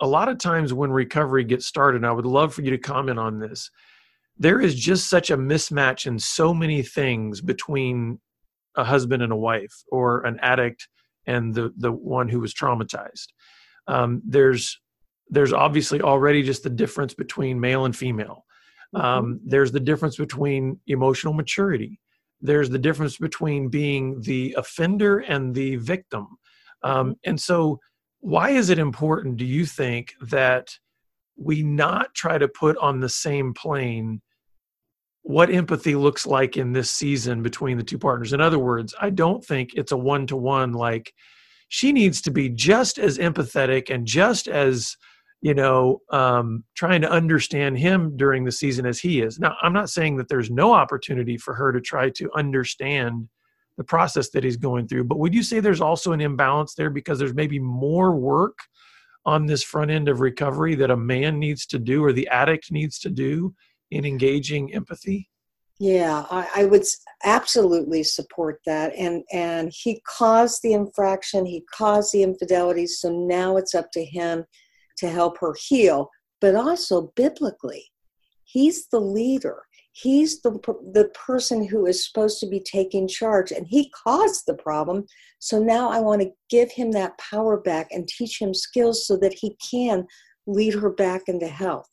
a 0.00 0.06
lot 0.06 0.28
of 0.28 0.38
times 0.38 0.72
when 0.72 0.90
recovery 0.90 1.44
gets 1.44 1.66
started, 1.66 2.04
I 2.04 2.12
would 2.12 2.26
love 2.26 2.54
for 2.54 2.62
you 2.62 2.70
to 2.70 2.78
comment 2.78 3.18
on 3.18 3.38
this. 3.38 3.70
There 4.38 4.60
is 4.60 4.74
just 4.74 5.10
such 5.10 5.30
a 5.30 5.36
mismatch 5.36 6.06
in 6.06 6.18
so 6.18 6.54
many 6.54 6.82
things 6.82 7.40
between 7.40 8.20
a 8.76 8.84
husband 8.84 9.22
and 9.22 9.32
a 9.32 9.36
wife 9.36 9.82
or 9.90 10.24
an 10.24 10.38
addict 10.40 10.88
and 11.26 11.54
the 11.54 11.72
the 11.76 11.92
one 11.92 12.28
who 12.28 12.40
was 12.40 12.54
traumatized 12.54 13.28
um, 13.86 14.22
there's 14.24 14.80
there's 15.30 15.52
obviously 15.52 16.00
already 16.00 16.42
just 16.42 16.62
the 16.62 16.70
difference 16.70 17.14
between 17.14 17.60
male 17.60 17.84
and 17.84 17.96
female 17.96 18.44
um, 18.94 19.02
mm-hmm. 19.02 19.48
there's 19.48 19.72
the 19.72 19.80
difference 19.80 20.16
between 20.16 20.78
emotional 20.86 21.32
maturity 21.32 22.00
there's 22.40 22.70
the 22.70 22.78
difference 22.78 23.16
between 23.16 23.68
being 23.68 24.20
the 24.22 24.54
offender 24.56 25.18
and 25.18 25.54
the 25.54 25.76
victim 25.76 26.26
um, 26.82 27.10
mm-hmm. 27.10 27.12
and 27.24 27.40
so 27.40 27.78
why 28.20 28.50
is 28.50 28.70
it 28.70 28.78
important 28.78 29.36
do 29.36 29.44
you 29.44 29.64
think 29.64 30.14
that 30.20 30.70
we 31.36 31.62
not 31.62 32.14
try 32.14 32.36
to 32.36 32.48
put 32.48 32.76
on 32.78 33.00
the 33.00 33.08
same 33.08 33.54
plane 33.54 34.20
what 35.28 35.50
empathy 35.50 35.94
looks 35.94 36.26
like 36.26 36.56
in 36.56 36.72
this 36.72 36.90
season 36.90 37.42
between 37.42 37.76
the 37.76 37.82
two 37.82 37.98
partners. 37.98 38.32
In 38.32 38.40
other 38.40 38.58
words, 38.58 38.94
I 38.98 39.10
don't 39.10 39.44
think 39.44 39.74
it's 39.74 39.92
a 39.92 39.96
one 39.96 40.26
to 40.28 40.36
one 40.36 40.72
like 40.72 41.12
she 41.68 41.92
needs 41.92 42.22
to 42.22 42.30
be 42.30 42.48
just 42.48 42.96
as 42.96 43.18
empathetic 43.18 43.94
and 43.94 44.06
just 44.06 44.48
as 44.48 44.96
you 45.42 45.52
know 45.52 46.00
um, 46.10 46.64
trying 46.74 47.02
to 47.02 47.10
understand 47.10 47.76
him 47.76 48.16
during 48.16 48.42
the 48.42 48.50
season 48.50 48.86
as 48.86 48.98
he 48.98 49.20
is 49.20 49.38
now 49.38 49.54
i'm 49.62 49.72
not 49.72 49.88
saying 49.88 50.16
that 50.16 50.28
there's 50.28 50.50
no 50.50 50.72
opportunity 50.72 51.36
for 51.36 51.54
her 51.54 51.70
to 51.70 51.80
try 51.80 52.10
to 52.10 52.28
understand 52.34 53.28
the 53.76 53.84
process 53.84 54.30
that 54.30 54.42
he's 54.42 54.56
going 54.56 54.88
through 54.88 55.04
but 55.04 55.18
would 55.18 55.32
you 55.32 55.44
say 55.44 55.60
there's 55.60 55.80
also 55.80 56.10
an 56.10 56.20
imbalance 56.20 56.74
there 56.74 56.90
because 56.90 57.20
there's 57.20 57.34
maybe 57.34 57.60
more 57.60 58.16
work 58.16 58.58
on 59.26 59.46
this 59.46 59.62
front 59.62 59.92
end 59.92 60.08
of 60.08 60.20
recovery 60.20 60.74
that 60.74 60.90
a 60.90 60.96
man 60.96 61.38
needs 61.38 61.66
to 61.66 61.78
do 61.78 62.02
or 62.02 62.12
the 62.12 62.26
addict 62.28 62.72
needs 62.72 62.98
to 62.98 63.10
do 63.10 63.54
in 63.90 64.04
engaging 64.04 64.74
empathy? 64.74 65.28
Yeah, 65.80 66.24
I, 66.30 66.48
I, 66.56 66.64
would 66.64 66.84
absolutely 67.24 68.02
support 68.02 68.60
that. 68.66 68.92
And 68.96 69.22
and 69.32 69.72
he 69.72 70.02
caused 70.06 70.60
the 70.62 70.72
infraction, 70.72 71.46
he 71.46 71.64
caused 71.72 72.12
the 72.12 72.24
infidelity, 72.24 72.86
so 72.86 73.10
now 73.10 73.56
it's 73.56 73.76
up 73.76 73.92
to 73.92 74.04
him 74.04 74.44
to 74.98 75.08
help 75.08 75.38
her 75.38 75.54
heal. 75.68 76.10
But 76.40 76.56
also 76.56 77.12
biblically, 77.14 77.84
he's 78.44 78.88
the 78.88 79.00
leader. 79.00 79.62
He's 79.92 80.42
the 80.42 80.50
the 80.92 81.10
person 81.14 81.64
who 81.64 81.86
is 81.86 82.06
supposed 82.06 82.40
to 82.40 82.48
be 82.48 82.60
taking 82.60 83.06
charge, 83.06 83.52
and 83.52 83.64
he 83.68 83.90
caused 83.90 84.46
the 84.46 84.54
problem. 84.54 85.06
So 85.38 85.60
now 85.60 85.90
I 85.90 86.00
want 86.00 86.22
to 86.22 86.32
give 86.50 86.72
him 86.72 86.90
that 86.92 87.18
power 87.18 87.56
back 87.56 87.88
and 87.92 88.08
teach 88.08 88.40
him 88.40 88.52
skills 88.52 89.06
so 89.06 89.16
that 89.18 89.34
he 89.34 89.56
can 89.70 90.08
lead 90.48 90.74
her 90.74 90.90
back 90.90 91.22
into 91.28 91.46
health. 91.46 91.90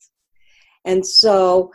And 0.85 1.05
so 1.05 1.71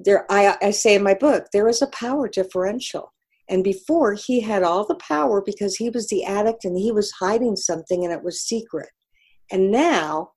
there 0.00 0.26
I, 0.30 0.56
I 0.62 0.70
say 0.70 0.94
in 0.94 1.02
my 1.02 1.14
book 1.14 1.46
there 1.52 1.68
is 1.68 1.82
a 1.82 1.88
power 1.88 2.28
differential. 2.28 3.12
And 3.48 3.64
before 3.64 4.14
he 4.14 4.40
had 4.40 4.62
all 4.62 4.86
the 4.86 4.94
power 4.96 5.42
because 5.44 5.76
he 5.76 5.90
was 5.90 6.06
the 6.06 6.24
addict 6.24 6.64
and 6.64 6.78
he 6.78 6.92
was 6.92 7.10
hiding 7.10 7.56
something 7.56 8.04
and 8.04 8.12
it 8.12 8.22
was 8.22 8.42
secret. 8.42 8.88
And 9.50 9.72
now 9.72 10.30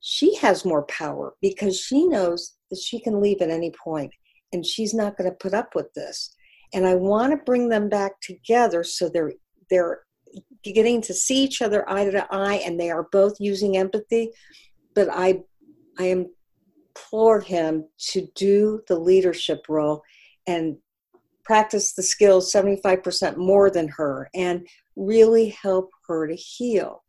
she 0.00 0.34
has 0.36 0.64
more 0.64 0.84
power 0.86 1.34
because 1.40 1.78
she 1.78 2.06
knows 2.06 2.56
that 2.70 2.80
she 2.80 3.00
can 3.00 3.20
leave 3.20 3.40
at 3.40 3.50
any 3.50 3.72
point 3.84 4.12
and 4.52 4.66
she's 4.66 4.92
not 4.92 5.16
going 5.16 5.30
to 5.30 5.36
put 5.36 5.54
up 5.54 5.74
with 5.74 5.92
this. 5.94 6.34
And 6.74 6.86
i 6.86 6.94
want 6.94 7.32
to 7.32 7.44
bring 7.44 7.68
them 7.68 7.88
back 7.88 8.12
together 8.20 8.84
so 8.84 9.08
they're 9.08 9.32
they're 9.70 10.00
getting 10.64 11.00
to 11.02 11.14
see 11.14 11.42
each 11.42 11.62
other 11.62 11.88
eye 11.88 12.10
to 12.10 12.26
eye 12.30 12.62
and 12.66 12.78
they 12.78 12.90
are 12.90 13.08
both 13.12 13.34
using 13.38 13.76
empathy. 13.76 14.30
But 14.94 15.08
i 15.10 15.40
i 15.98 16.04
am 16.04 16.26
implore 16.90 17.40
him 17.40 17.84
to 17.98 18.26
do 18.34 18.82
the 18.88 18.98
leadership 18.98 19.64
role 19.68 20.02
and 20.46 20.76
practice 21.44 21.94
the 21.94 22.02
skills 22.02 22.52
75% 22.52 23.36
more 23.36 23.70
than 23.70 23.88
her 23.88 24.28
and 24.34 24.66
really 24.96 25.48
help 25.48 25.90
her 26.06 26.26
to 26.26 26.34
heal. 26.34 27.02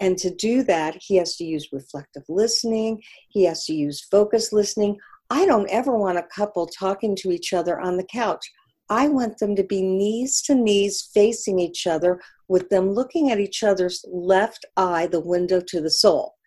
And 0.00 0.16
to 0.18 0.34
do 0.34 0.62
that, 0.64 0.96
he 1.00 1.16
has 1.16 1.36
to 1.36 1.44
use 1.44 1.72
reflective 1.72 2.24
listening, 2.28 3.02
he 3.28 3.44
has 3.44 3.64
to 3.66 3.74
use 3.74 4.06
focus 4.10 4.52
listening. 4.52 4.98
I 5.30 5.44
don't 5.44 5.68
ever 5.68 5.96
want 5.96 6.18
a 6.18 6.26
couple 6.34 6.66
talking 6.66 7.16
to 7.16 7.30
each 7.30 7.52
other 7.52 7.78
on 7.80 7.96
the 7.96 8.06
couch. 8.10 8.44
I 8.90 9.08
want 9.08 9.38
them 9.38 9.54
to 9.56 9.64
be 9.64 9.82
knees 9.82 10.40
to 10.42 10.54
knees 10.54 11.10
facing 11.12 11.58
each 11.58 11.86
other 11.86 12.20
with 12.46 12.70
them 12.70 12.92
looking 12.92 13.30
at 13.30 13.40
each 13.40 13.62
other's 13.62 14.02
left 14.10 14.64
eye, 14.76 15.06
the 15.06 15.20
window 15.20 15.60
to 15.60 15.80
the 15.82 15.90
soul 15.90 16.37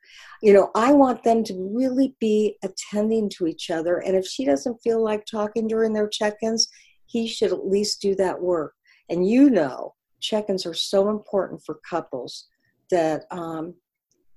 you 0.42 0.52
know 0.52 0.72
i 0.76 0.92
want 0.92 1.24
them 1.24 1.44
to 1.44 1.54
really 1.74 2.16
be 2.20 2.58
attending 2.64 3.30
to 3.30 3.48
each 3.48 3.70
other 3.70 4.00
and 4.00 4.16
if 4.16 4.26
she 4.26 4.44
doesn't 4.44 4.82
feel 4.84 5.04
like 5.04 5.26
talking 5.26 5.68
during 5.68 5.94
their 5.94 6.10
check-ins 6.10 6.68
he 7.06 7.28
should 7.28 7.52
at 7.52 7.68
least 7.68 8.02
do 8.02 8.16
that 8.16 8.40
work 8.40 8.74
and 9.10 9.28
you 9.28 9.50
know 9.50 9.94
check-ins 10.20 10.66
are 10.66 10.74
so 10.74 11.10
important 11.10 11.62
for 11.66 11.80
couples 11.88 12.48
that 12.90 13.24
um, 13.32 13.74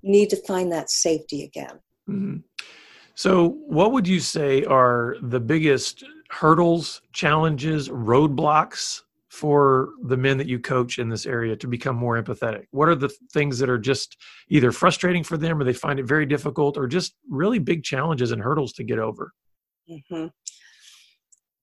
need 0.02 0.30
to 0.30 0.36
find 0.46 0.70
that 0.70 0.90
safety 0.90 1.44
again 1.44 1.80
mm-hmm. 2.08 2.36
so 3.14 3.48
what 3.66 3.92
would 3.92 4.06
you 4.06 4.20
say 4.20 4.62
are 4.64 5.16
the 5.22 5.40
biggest 5.40 6.04
hurdles 6.30 7.00
challenges 7.12 7.88
roadblocks 7.88 9.02
for 9.34 9.90
the 10.04 10.16
men 10.16 10.38
that 10.38 10.46
you 10.46 10.60
coach 10.60 11.00
in 11.00 11.08
this 11.08 11.26
area 11.26 11.56
to 11.56 11.66
become 11.66 11.96
more 11.96 12.22
empathetic? 12.22 12.66
What 12.70 12.88
are 12.88 12.94
the 12.94 13.12
things 13.32 13.58
that 13.58 13.68
are 13.68 13.78
just 13.78 14.16
either 14.48 14.70
frustrating 14.70 15.24
for 15.24 15.36
them 15.36 15.60
or 15.60 15.64
they 15.64 15.72
find 15.72 15.98
it 15.98 16.06
very 16.06 16.24
difficult 16.24 16.76
or 16.76 16.86
just 16.86 17.16
really 17.28 17.58
big 17.58 17.82
challenges 17.82 18.30
and 18.30 18.40
hurdles 18.40 18.72
to 18.74 18.84
get 18.84 19.00
over? 19.00 19.32
Mm-hmm. 19.90 20.26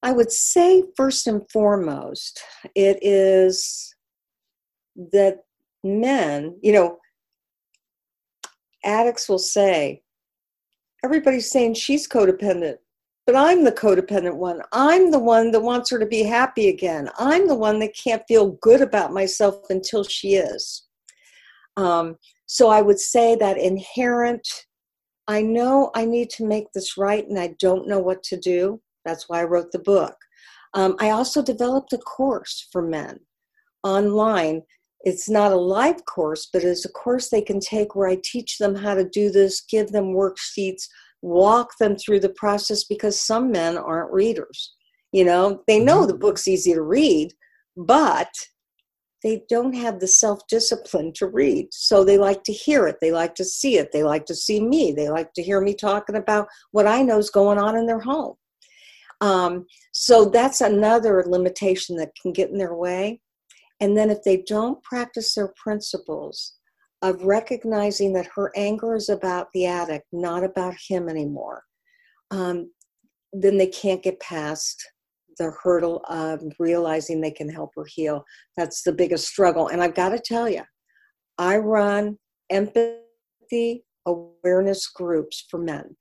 I 0.04 0.12
would 0.12 0.32
say, 0.32 0.84
first 0.98 1.28
and 1.28 1.50
foremost, 1.50 2.42
it 2.76 3.00
is 3.02 3.96
that 5.14 5.46
men, 5.82 6.58
you 6.62 6.74
know, 6.74 6.98
addicts 8.84 9.30
will 9.30 9.40
say, 9.40 10.02
everybody's 11.06 11.50
saying 11.50 11.76
she's 11.76 12.06
codependent 12.06 12.80
but 13.26 13.36
I'm 13.36 13.64
the 13.64 13.72
codependent 13.72 14.36
one. 14.36 14.62
I'm 14.72 15.12
the 15.12 15.20
one 15.20 15.52
that 15.52 15.62
wants 15.62 15.90
her 15.92 16.00
to 16.00 16.06
be 16.06 16.24
happy 16.24 16.70
again. 16.70 17.10
I'm 17.18 17.48
the 17.48 17.56
one 17.56 17.80
that 17.80 17.96
can't 17.96 18.24
feel 18.28 18.58
good 18.62 18.82
about 18.82 19.14
myself 19.14 19.70
until 19.70 20.04
she 20.04 20.36
is. 20.36 20.84
Um, 21.78 22.18
so 22.46 22.70
I 22.70 22.82
would 22.82 23.00
say 23.00 23.36
that 23.36 23.58
inherent, 23.58 24.48
I 25.28 25.42
know 25.42 25.92
I 25.96 26.06
need 26.06 26.30
to 26.32 26.46
make 26.46 26.72
this 26.74 26.98
right 26.98 27.28
and 27.28 27.40
I 27.40 27.56
don't 27.60 27.88
know 27.88 28.00
what 28.00 28.24
to 28.24 28.38
do. 28.38 28.82
That's 29.06 29.30
why 29.30 29.42
I 29.42 29.46
wrote 29.46 29.72
the 29.72 29.80
book. 29.80 30.16
Um, 30.74 30.96
I 31.00 31.12
also 31.12 31.42
developed 31.42 31.94
a 31.94 31.98
course 31.98 32.68
for 32.72 32.82
men 32.82 33.20
online 33.84 34.64
it's 35.04 35.30
not 35.30 35.52
a 35.52 35.56
live 35.56 36.06
course, 36.06 36.48
but 36.52 36.64
it's 36.64 36.86
a 36.86 36.92
course 36.92 37.30
they 37.30 37.42
can 37.42 37.60
take 37.60 37.96
where 37.96 38.08
I 38.08 38.20
teach 38.24 38.58
them 38.58 38.76
how 38.76 38.94
to 38.94 39.08
do 39.08 39.32
this, 39.32 39.62
give 39.62 39.92
them 39.92 40.14
worksheets, 40.14 40.88
walk 41.22 41.78
them 41.80 41.96
through 41.96 42.20
the 42.20 42.30
process 42.30 42.84
because 42.84 43.22
some 43.22 43.52
men 43.52 43.78
aren't 43.78 44.12
readers. 44.12 44.76
You 45.12 45.26
know, 45.26 45.64
they 45.68 45.80
know 45.80 46.06
the 46.06 46.14
mm-hmm. 46.14 46.22
book's 46.22 46.48
easy 46.48 46.74
to 46.74 46.82
read, 46.82 47.34
but 47.76 48.30
they 49.24 49.44
don't 49.50 49.74
have 49.74 50.00
the 50.00 50.08
self 50.08 50.40
discipline 50.48 51.14
to 51.16 51.28
read. 51.28 51.68
So 51.72 52.04
they 52.04 52.18
like 52.18 52.44
to 52.44 52.54
hear 52.54 52.88
it. 52.88 52.98
They 53.02 53.12
like 53.12 53.36
to 53.36 53.46
see 53.46 53.78
it. 53.78 53.92
They 53.92 54.04
like 54.04 54.26
to 54.28 54.36
see 54.36 54.62
me. 54.62 54.92
They 54.92 55.10
like 55.10 55.34
to 55.34 55.44
hear 55.44 55.62
me 55.62 55.76
talking 55.76 56.16
about 56.16 56.48
what 56.72 56.88
I 56.88 57.04
know 57.04 57.20
is 57.20 57.30
going 57.30 57.60
on 57.60 57.76
in 57.76 57.86
their 57.86 58.00
home. 58.00 58.36
Um, 59.20 59.68
so 59.94 60.26
that's 60.26 60.62
another 60.62 61.24
limitation 61.28 61.96
that 61.98 62.16
can 62.20 62.34
get 62.34 62.50
in 62.50 62.58
their 62.58 62.74
way. 62.74 63.22
And 63.80 63.96
then 63.96 64.10
if 64.10 64.24
they 64.24 64.44
don't 64.48 64.82
practice 64.84 65.36
their 65.36 65.54
principles 65.62 66.54
of 67.02 67.24
recognizing 67.24 68.14
that 68.14 68.30
her 68.36 68.52
anger 68.56 68.96
is 68.96 69.10
about 69.10 69.48
the 69.54 69.66
addict, 69.66 70.06
not 70.12 70.44
about 70.44 70.76
him 70.88 71.10
anymore, 71.10 71.64
um, 72.30 72.72
then 73.34 73.58
they 73.58 73.68
can't 73.68 74.04
get 74.04 74.20
past 74.20 74.84
the 75.38 75.52
hurdle 75.64 76.04
of 76.10 76.44
realizing 76.60 77.20
they 77.20 77.32
can 77.32 77.50
help 77.50 77.72
her 77.76 77.86
heal. 77.88 78.24
That's 78.58 78.84
the 78.84 78.92
biggest 78.92 79.28
struggle. 79.28 79.70
And 79.70 79.82
I've 79.82 79.96
got 79.96 80.10
to 80.10 80.20
tell 80.20 80.48
you, 80.48 80.64
I 81.38 81.58
run 81.58 82.18
empathy 82.50 83.84
awareness 84.06 84.88
groups 84.88 85.46
for 85.50 85.58
men. 85.58 85.96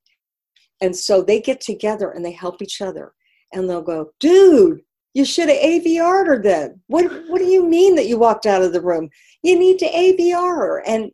And 0.83 0.95
so 0.95 1.23
they 1.23 1.41
get 1.41 1.61
together 1.61 2.11
and 2.11 2.25
they 2.25 2.33
help 2.33 2.61
each 2.63 2.81
other. 2.81 3.13
And 3.53 3.69
they'll 3.69 3.83
go, 3.83 4.11
dude, 4.21 4.81
you 5.14 5.25
should 5.25 5.49
have 5.49 5.59
AVR'd 5.59 6.27
her 6.29 6.42
then. 6.42 6.81
What 6.87 7.05
what 7.29 7.38
do 7.38 7.46
you 7.46 7.66
mean 7.66 7.94
that 7.96 8.07
you 8.07 8.18
walked 8.18 8.46
out 8.46 8.62
of 8.62 8.73
the 8.73 8.81
room? 8.81 9.11
You 9.42 9.59
need 9.59 9.79
to 9.81 9.90
AVR 9.90 10.57
her. 10.57 10.83
And 10.87 11.11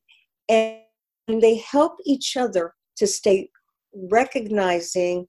and 0.48 0.80
they 1.28 1.56
help 1.56 1.98
each 2.04 2.36
other 2.36 2.74
to 2.96 3.06
stay 3.06 3.48
recognizing 4.10 5.26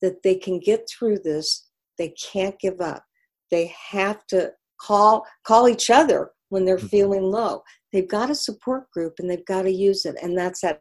that 0.00 0.22
they 0.22 0.34
can 0.34 0.58
get 0.58 0.88
through 0.88 1.18
this 1.18 1.68
they 1.98 2.08
can't 2.10 2.58
give 2.58 2.80
up. 2.80 3.04
They 3.50 3.74
have 3.90 4.26
to 4.28 4.52
call 4.80 5.26
call 5.46 5.68
each 5.68 5.90
other 5.90 6.30
when 6.48 6.64
they're 6.64 6.76
mm-hmm. 6.76 6.86
feeling 6.86 7.22
low. 7.22 7.62
They've 7.92 8.08
got 8.08 8.30
a 8.30 8.34
support 8.34 8.90
group 8.90 9.14
and 9.18 9.30
they've 9.30 9.44
got 9.46 9.62
to 9.62 9.70
use 9.70 10.04
it. 10.04 10.16
And 10.22 10.36
that's 10.36 10.60
that 10.62 10.80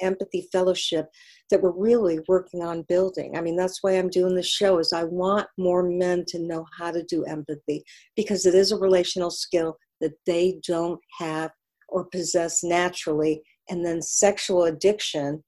empathy 0.00 0.48
fellowship 0.52 1.06
that 1.50 1.62
we're 1.62 1.70
really 1.70 2.20
working 2.28 2.62
on 2.62 2.84
building. 2.88 3.36
I 3.36 3.40
mean, 3.40 3.56
that's 3.56 3.82
why 3.82 3.92
I'm 3.92 4.08
doing 4.08 4.34
this 4.34 4.48
show 4.48 4.78
is 4.78 4.92
I 4.92 5.04
want 5.04 5.46
more 5.58 5.82
men 5.82 6.24
to 6.28 6.38
know 6.38 6.64
how 6.78 6.90
to 6.90 7.02
do 7.04 7.24
empathy 7.24 7.84
because 8.16 8.46
it 8.46 8.54
is 8.54 8.72
a 8.72 8.78
relational 8.78 9.30
skill 9.30 9.76
that 10.00 10.12
they 10.26 10.60
don't 10.66 11.00
have 11.18 11.50
or 11.88 12.04
possess 12.06 12.62
naturally. 12.62 13.42
And 13.68 13.84
then 13.84 14.00
sexual 14.02 14.64
addiction, 14.64 15.42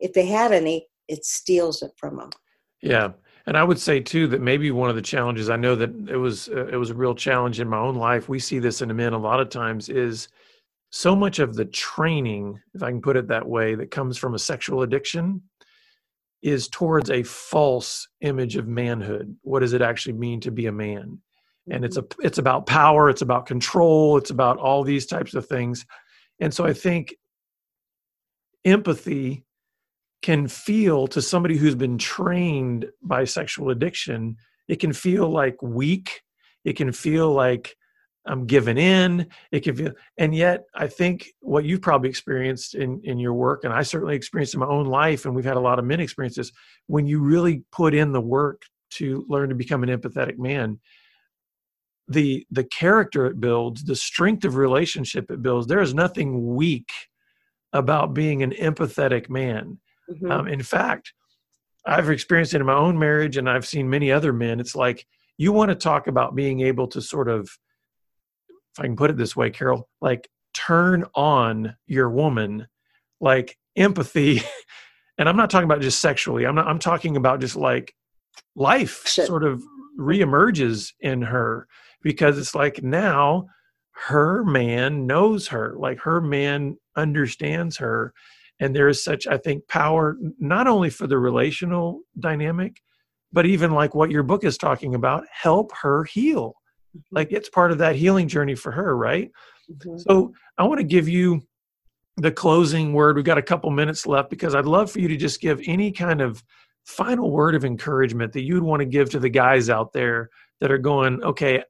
if 0.00 0.12
they 0.12 0.26
had 0.26 0.52
any, 0.52 0.86
it 1.08 1.24
steals 1.24 1.82
it 1.82 1.92
from 1.98 2.16
them. 2.16 2.30
Yeah. 2.80 3.12
And 3.46 3.56
I 3.56 3.64
would 3.64 3.78
say 3.78 4.00
too 4.00 4.28
that 4.28 4.40
maybe 4.40 4.70
one 4.70 4.90
of 4.90 4.96
the 4.96 5.02
challenges 5.02 5.50
I 5.50 5.56
know 5.56 5.74
that 5.74 5.90
it 6.08 6.16
was 6.16 6.48
uh, 6.48 6.66
it 6.66 6.76
was 6.76 6.90
a 6.90 6.94
real 6.94 7.14
challenge 7.14 7.58
in 7.58 7.68
my 7.68 7.78
own 7.78 7.96
life. 7.96 8.28
We 8.28 8.38
see 8.38 8.58
this 8.58 8.82
in 8.82 8.94
men 8.94 9.12
a 9.12 9.18
lot 9.18 9.40
of 9.40 9.48
times 9.48 9.88
is 9.88 10.28
so 10.92 11.16
much 11.16 11.38
of 11.38 11.54
the 11.54 11.64
training, 11.64 12.60
if 12.74 12.82
I 12.82 12.90
can 12.90 13.00
put 13.00 13.16
it 13.16 13.28
that 13.28 13.48
way, 13.48 13.74
that 13.74 13.90
comes 13.90 14.18
from 14.18 14.34
a 14.34 14.38
sexual 14.38 14.82
addiction 14.82 15.40
is 16.42 16.68
towards 16.68 17.08
a 17.08 17.22
false 17.22 18.06
image 18.20 18.56
of 18.56 18.68
manhood. 18.68 19.34
What 19.40 19.60
does 19.60 19.72
it 19.72 19.80
actually 19.80 20.12
mean 20.14 20.40
to 20.40 20.50
be 20.50 20.66
a 20.66 20.72
man? 20.72 21.18
And 21.70 21.82
it's 21.84 21.96
a 21.96 22.02
mm-hmm. 22.02 22.26
it's 22.26 22.38
about 22.38 22.66
power, 22.66 23.08
it's 23.08 23.22
about 23.22 23.46
control, 23.46 24.18
it's 24.18 24.30
about 24.30 24.58
all 24.58 24.84
these 24.84 25.06
types 25.06 25.32
of 25.34 25.46
things. 25.46 25.86
And 26.40 26.52
so 26.52 26.66
I 26.66 26.74
think 26.74 27.14
empathy 28.64 29.46
can 30.20 30.46
feel 30.46 31.06
to 31.08 31.22
somebody 31.22 31.56
who's 31.56 31.74
been 31.74 31.96
trained 31.96 32.86
by 33.02 33.24
sexual 33.24 33.70
addiction, 33.70 34.36
it 34.68 34.78
can 34.78 34.92
feel 34.92 35.30
like 35.30 35.56
weak. 35.62 36.20
It 36.64 36.76
can 36.76 36.92
feel 36.92 37.32
like 37.32 37.76
I'm 38.24 38.46
giving 38.46 38.78
in. 38.78 39.26
It 39.50 39.60
can 39.60 39.74
feel, 39.74 39.92
and 40.16 40.34
yet 40.34 40.64
I 40.74 40.86
think 40.86 41.28
what 41.40 41.64
you've 41.64 41.82
probably 41.82 42.08
experienced 42.08 42.74
in, 42.74 43.00
in 43.02 43.18
your 43.18 43.34
work, 43.34 43.64
and 43.64 43.72
I 43.72 43.82
certainly 43.82 44.14
experienced 44.14 44.54
in 44.54 44.60
my 44.60 44.66
own 44.66 44.86
life, 44.86 45.24
and 45.24 45.34
we've 45.34 45.44
had 45.44 45.56
a 45.56 45.60
lot 45.60 45.78
of 45.78 45.84
men 45.84 46.00
experiences, 46.00 46.52
when 46.86 47.06
you 47.06 47.20
really 47.20 47.64
put 47.72 47.94
in 47.94 48.12
the 48.12 48.20
work 48.20 48.62
to 48.92 49.24
learn 49.28 49.48
to 49.48 49.54
become 49.54 49.82
an 49.82 49.88
empathetic 49.88 50.38
man, 50.38 50.78
the 52.08 52.46
the 52.50 52.64
character 52.64 53.26
it 53.26 53.40
builds, 53.40 53.84
the 53.84 53.96
strength 53.96 54.44
of 54.44 54.56
relationship 54.56 55.30
it 55.30 55.42
builds, 55.42 55.66
there 55.66 55.80
is 55.80 55.94
nothing 55.94 56.54
weak 56.54 56.90
about 57.72 58.12
being 58.14 58.42
an 58.42 58.52
empathetic 58.52 59.30
man. 59.30 59.78
Mm-hmm. 60.10 60.30
Um, 60.30 60.46
in 60.46 60.62
fact, 60.62 61.14
I've 61.86 62.10
experienced 62.10 62.54
it 62.54 62.60
in 62.60 62.66
my 62.66 62.74
own 62.74 62.98
marriage, 62.98 63.36
and 63.36 63.48
I've 63.48 63.66
seen 63.66 63.88
many 63.88 64.12
other 64.12 64.32
men. 64.32 64.60
It's 64.60 64.76
like 64.76 65.06
you 65.38 65.52
want 65.52 65.70
to 65.70 65.74
talk 65.74 66.06
about 66.06 66.34
being 66.36 66.60
able 66.60 66.86
to 66.88 67.00
sort 67.00 67.28
of, 67.28 67.50
if 68.74 68.80
I 68.80 68.84
can 68.84 68.96
put 68.96 69.10
it 69.10 69.16
this 69.16 69.36
way, 69.36 69.50
Carol, 69.50 69.88
like 70.00 70.28
turn 70.54 71.04
on 71.14 71.76
your 71.86 72.10
woman, 72.10 72.68
like 73.20 73.56
empathy. 73.76 74.42
and 75.18 75.28
I'm 75.28 75.36
not 75.36 75.50
talking 75.50 75.64
about 75.64 75.80
just 75.80 76.00
sexually. 76.00 76.46
I'm 76.46 76.54
not. 76.54 76.66
I'm 76.66 76.78
talking 76.78 77.16
about 77.16 77.40
just 77.40 77.56
like 77.56 77.94
life 78.54 79.06
sort 79.06 79.44
of 79.44 79.62
reemerges 79.98 80.92
in 81.00 81.22
her 81.22 81.66
because 82.02 82.38
it's 82.38 82.54
like 82.54 82.82
now 82.82 83.46
her 83.92 84.42
man 84.44 85.06
knows 85.06 85.48
her, 85.48 85.74
like 85.78 86.00
her 86.00 86.20
man 86.20 86.76
understands 86.96 87.76
her 87.76 88.12
and 88.62 88.76
there 88.76 88.88
is 88.88 89.02
such 89.02 89.26
i 89.26 89.36
think 89.36 89.66
power 89.68 90.16
not 90.38 90.66
only 90.66 90.88
for 90.88 91.06
the 91.06 91.18
relational 91.18 92.00
dynamic 92.18 92.80
but 93.32 93.44
even 93.44 93.72
like 93.72 93.94
what 93.94 94.10
your 94.10 94.22
book 94.22 94.44
is 94.44 94.56
talking 94.56 94.94
about 94.94 95.24
help 95.30 95.72
her 95.82 96.04
heal 96.04 96.54
mm-hmm. 96.96 97.00
like 97.10 97.32
it's 97.32 97.48
part 97.48 97.72
of 97.72 97.78
that 97.78 97.96
healing 97.96 98.28
journey 98.28 98.54
for 98.54 98.72
her 98.72 98.96
right 98.96 99.30
mm-hmm. 99.70 99.98
so 99.98 100.32
i 100.58 100.64
want 100.64 100.78
to 100.78 100.84
give 100.84 101.08
you 101.08 101.40
the 102.18 102.30
closing 102.30 102.92
word 102.92 103.16
we've 103.16 103.24
got 103.24 103.38
a 103.38 103.42
couple 103.42 103.70
minutes 103.70 104.06
left 104.06 104.30
because 104.30 104.54
i'd 104.54 104.66
love 104.66 104.90
for 104.90 105.00
you 105.00 105.08
to 105.08 105.16
just 105.16 105.40
give 105.40 105.60
any 105.66 105.90
kind 105.90 106.20
of 106.20 106.42
final 106.84 107.30
word 107.30 107.54
of 107.54 107.64
encouragement 107.64 108.32
that 108.32 108.42
you'd 108.42 108.62
want 108.62 108.80
to 108.80 108.86
give 108.86 109.08
to 109.08 109.20
the 109.20 109.28
guys 109.28 109.70
out 109.70 109.92
there 109.92 110.28
that 110.60 110.70
are 110.70 110.78
going 110.78 111.22
okay 111.22 111.62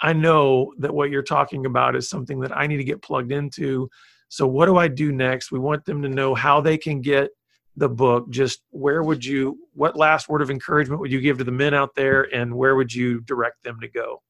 i 0.00 0.12
know 0.12 0.72
that 0.78 0.94
what 0.94 1.10
you're 1.10 1.22
talking 1.22 1.66
about 1.66 1.96
is 1.96 2.08
something 2.08 2.40
that 2.40 2.56
i 2.56 2.66
need 2.66 2.76
to 2.76 2.84
get 2.84 3.02
plugged 3.02 3.32
into 3.32 3.88
so, 4.30 4.46
what 4.46 4.66
do 4.66 4.76
I 4.76 4.86
do 4.86 5.10
next? 5.10 5.50
We 5.50 5.58
want 5.58 5.84
them 5.84 6.02
to 6.02 6.08
know 6.08 6.36
how 6.36 6.60
they 6.60 6.78
can 6.78 7.00
get 7.00 7.30
the 7.76 7.88
book. 7.88 8.30
Just 8.30 8.62
where 8.70 9.02
would 9.02 9.24
you, 9.24 9.58
what 9.74 9.96
last 9.96 10.28
word 10.28 10.40
of 10.40 10.50
encouragement 10.50 11.00
would 11.00 11.10
you 11.10 11.20
give 11.20 11.38
to 11.38 11.44
the 11.44 11.50
men 11.50 11.74
out 11.74 11.96
there, 11.96 12.32
and 12.32 12.54
where 12.54 12.76
would 12.76 12.94
you 12.94 13.20
direct 13.22 13.64
them 13.64 13.80
to 13.80 13.88
go? 13.88 14.22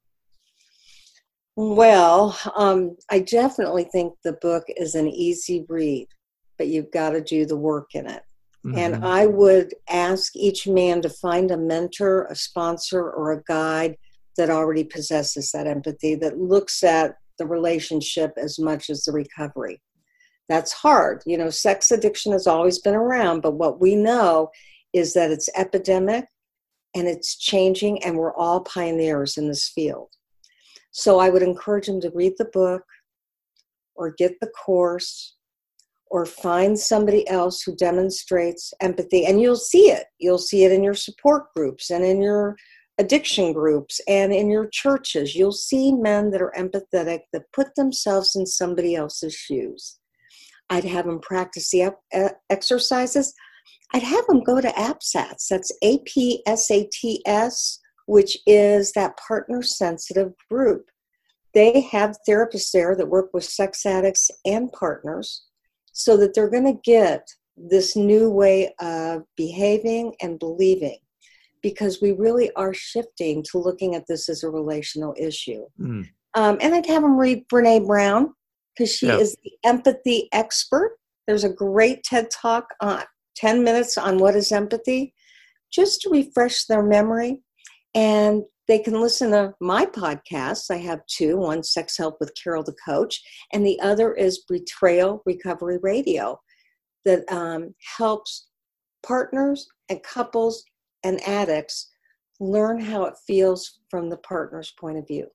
Well, 1.57 2.39
um, 2.57 2.97
I 3.11 3.21
definitely 3.21 3.85
think 3.85 4.15
the 4.25 4.35
book 4.35 4.65
is 4.77 4.95
an 4.95 5.09
easy 5.09 5.67
read, 5.69 6.09
but 6.59 6.69
you've 6.69 6.91
got 6.91 7.11
to 7.11 7.21
do 7.21 7.45
the 7.45 7.57
work 7.57 7.95
in 7.95 8.07
it. 8.07 8.23
Mm-hmm. 8.65 8.79
And 8.79 9.05
I 9.05 9.27
would 9.27 9.75
ask 9.89 10.37
each 10.37 10.67
man 10.67 11.03
to 11.03 11.09
find 11.09 11.51
a 11.51 11.57
mentor, 11.57 12.27
a 12.27 12.35
sponsor, 12.35 13.11
or 13.11 13.33
a 13.33 13.43
guide 13.45 13.97
that 14.37 14.51
already 14.51 14.85
possesses 14.85 15.51
that 15.53 15.67
empathy, 15.67 16.15
that 16.17 16.39
looks 16.39 16.83
at 16.83 17.17
the 17.39 17.47
relationship 17.47 18.33
as 18.37 18.59
much 18.59 18.91
as 18.91 19.05
the 19.05 19.13
recovery 19.13 19.81
that's 20.51 20.73
hard. 20.73 21.23
You 21.25 21.39
know, 21.39 21.49
sex 21.49 21.93
addiction 21.93 22.33
has 22.33 22.49
always 22.49 22.81
been 22.81 22.97
around, 22.97 23.41
but 23.41 23.53
what 23.53 23.81
we 23.81 23.95
know 23.95 24.51
is 24.93 25.15
that 25.15 25.31
it's 25.31 25.49
epidemic 25.57 26.27
and 26.95 27.07
it's 27.07 27.39
changing, 27.39 28.03
and 28.03 28.19
we're 28.19 28.35
all 28.35 28.61
pioneers 28.63 29.39
in 29.39 29.47
this 29.47 29.69
field. 29.69 30.09
So 30.93 31.19
I 31.19 31.31
would 31.31 31.43
encourage 31.43 31.87
them 31.87 32.01
to 32.01 32.11
read 32.15 32.35
the 32.39 32.47
book 32.47 32.83
or 33.95 34.15
get 34.17 34.39
the 34.41 34.49
course 34.49 35.37
or 36.11 36.27
find 36.27 36.79
somebody 36.79 37.29
else 37.29 37.63
who 37.63 37.77
demonstrates 37.77 38.75
empathy 38.81 39.27
and 39.27 39.41
you'll 39.41 39.55
see 39.55 39.91
it 39.91 40.07
you'll 40.19 40.39
see 40.39 40.65
it 40.65 40.73
in 40.73 40.83
your 40.83 40.95
support 40.95 41.45
groups 41.55 41.91
and 41.91 42.03
in 42.03 42.21
your 42.21 42.57
addiction 42.99 43.53
groups 43.53 44.01
and 44.09 44.33
in 44.33 44.51
your 44.51 44.69
churches 44.73 45.37
you'll 45.37 45.53
see 45.53 45.93
men 45.93 46.31
that 46.33 46.43
are 46.43 46.53
empathetic 46.59 47.21
that 47.33 47.45
put 47.53 47.73
themselves 47.77 48.35
in 48.35 48.45
somebody 48.45 48.97
else's 48.97 49.35
shoes 49.35 50.01
I'd 50.71 50.85
have 50.85 51.05
them 51.05 51.19
practice 51.19 51.71
the 51.71 51.93
exercises. 52.49 53.35
I'd 53.93 54.05
have 54.05 54.27
them 54.29 54.43
go 54.45 54.61
to 54.61 54.69
APSATS. 54.69 55.49
That's 55.51 55.73
A 55.83 55.99
P 56.07 56.43
S 56.47 56.71
A 56.71 56.89
T 56.93 57.23
S, 57.27 57.80
which 58.11 58.37
is 58.45 58.91
that 58.91 59.17
partner 59.17 59.63
sensitive 59.63 60.33
group. 60.51 60.91
They 61.55 61.83
have 61.93 62.17
therapists 62.29 62.73
there 62.73 62.97
that 62.97 63.07
work 63.07 63.31
with 63.33 63.45
sex 63.45 63.87
addicts 63.87 64.33
and 64.45 64.73
partners 64.73 65.45
so 65.93 66.17
that 66.17 66.35
they're 66.35 66.51
going 66.51 66.65
to 66.65 66.81
get 66.83 67.29
this 67.57 67.95
new 67.95 68.29
way 68.29 68.75
of 68.81 69.23
behaving 69.37 70.17
and 70.21 70.41
believing 70.41 70.99
because 71.63 72.03
we 72.03 72.11
really 72.11 72.51
are 72.57 72.75
shifting 72.75 73.45
to 73.45 73.59
looking 73.59 73.95
at 73.95 74.09
this 74.09 74.29
as 74.29 74.43
a 74.43 74.51
relational 74.51 75.15
issue. 75.17 75.65
Mm. 75.81 76.09
Um, 76.35 76.59
and 76.61 76.75
I'd 76.75 76.87
have 76.87 77.03
them 77.03 77.17
read 77.17 77.47
Brene 77.47 77.87
Brown 77.87 78.35
because 78.75 78.93
she 78.93 79.07
is 79.07 79.37
the 79.45 79.53
empathy 79.63 80.29
expert. 80.33 80.97
There's 81.29 81.45
a 81.45 81.49
great 81.49 82.03
TED 82.03 82.29
talk 82.33 82.67
on 82.81 83.05
10 83.37 83.63
minutes 83.63 83.97
on 83.97 84.19
what 84.19 84.35
is 84.35 84.51
empathy, 84.51 85.15
just 85.71 86.01
to 86.01 86.11
refresh 86.11 86.65
their 86.65 86.83
memory. 86.83 87.43
And 87.95 88.43
they 88.69 88.79
can 88.79 89.01
listen 89.01 89.33
to 89.33 89.53
my 89.61 89.85
podcasts. 89.85 90.71
I 90.71 90.77
have 90.77 91.01
two 91.07 91.37
one, 91.37 91.63
Sex 91.63 91.97
Help 91.99 92.19
with 92.21 92.33
Carol 92.41 92.63
the 92.63 92.77
Coach, 92.85 93.21
and 93.53 93.67
the 93.67 93.81
other 93.81 94.15
is 94.15 94.45
Betrayal 94.49 95.23
Recovery 95.27 95.79
Radio 95.83 96.39
that 97.05 97.31
um, 97.33 97.75
helps 97.97 98.49
partners 99.03 99.67
and 99.89 100.03
couples 100.03 100.65
and 101.03 101.21
addicts 101.27 101.91
learn 102.39 102.81
how 102.81 103.05
it 103.05 103.15
feels 103.27 103.81
from 103.91 104.09
the 104.09 104.17
partner's 104.19 104.73
point 104.79 104.99
of 104.99 105.07
view. 105.07 105.27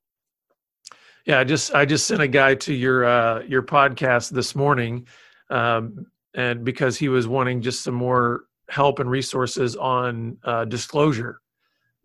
Yeah, 1.25 1.39
I 1.39 1.43
just 1.43 1.73
I 1.73 1.85
just 1.85 2.07
sent 2.07 2.21
a 2.21 2.27
guy 2.27 2.55
to 2.55 2.73
your 2.73 3.05
uh, 3.05 3.41
your 3.47 3.63
podcast 3.63 4.29
this 4.29 4.55
morning, 4.55 5.07
um, 5.49 6.05
and 6.35 6.63
because 6.63 6.97
he 6.97 7.09
was 7.09 7.27
wanting 7.27 7.61
just 7.61 7.83
some 7.83 7.95
more 7.95 8.45
help 8.69 8.99
and 8.99 9.09
resources 9.09 9.75
on 9.75 10.37
uh, 10.43 10.65
disclosure. 10.65 11.41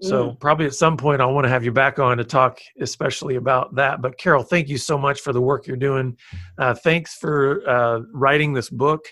So 0.02 0.30
mm. 0.30 0.40
probably 0.40 0.66
at 0.66 0.74
some 0.74 0.96
point 0.96 1.20
I 1.20 1.26
want 1.26 1.44
to 1.44 1.48
have 1.50 1.64
you 1.64 1.72
back 1.72 1.98
on 1.98 2.16
to 2.16 2.24
talk 2.24 2.58
especially 2.80 3.36
about 3.36 3.74
that. 3.74 4.00
But 4.00 4.18
Carol, 4.18 4.42
thank 4.42 4.68
you 4.68 4.78
so 4.78 4.96
much 4.96 5.20
for 5.20 5.32
the 5.32 5.40
work 5.40 5.66
you're 5.66 5.76
doing. 5.76 6.16
Uh, 6.58 6.74
thanks 6.74 7.14
for 7.14 7.68
uh, 7.68 8.00
writing 8.12 8.52
this 8.52 8.70
book. 8.70 9.04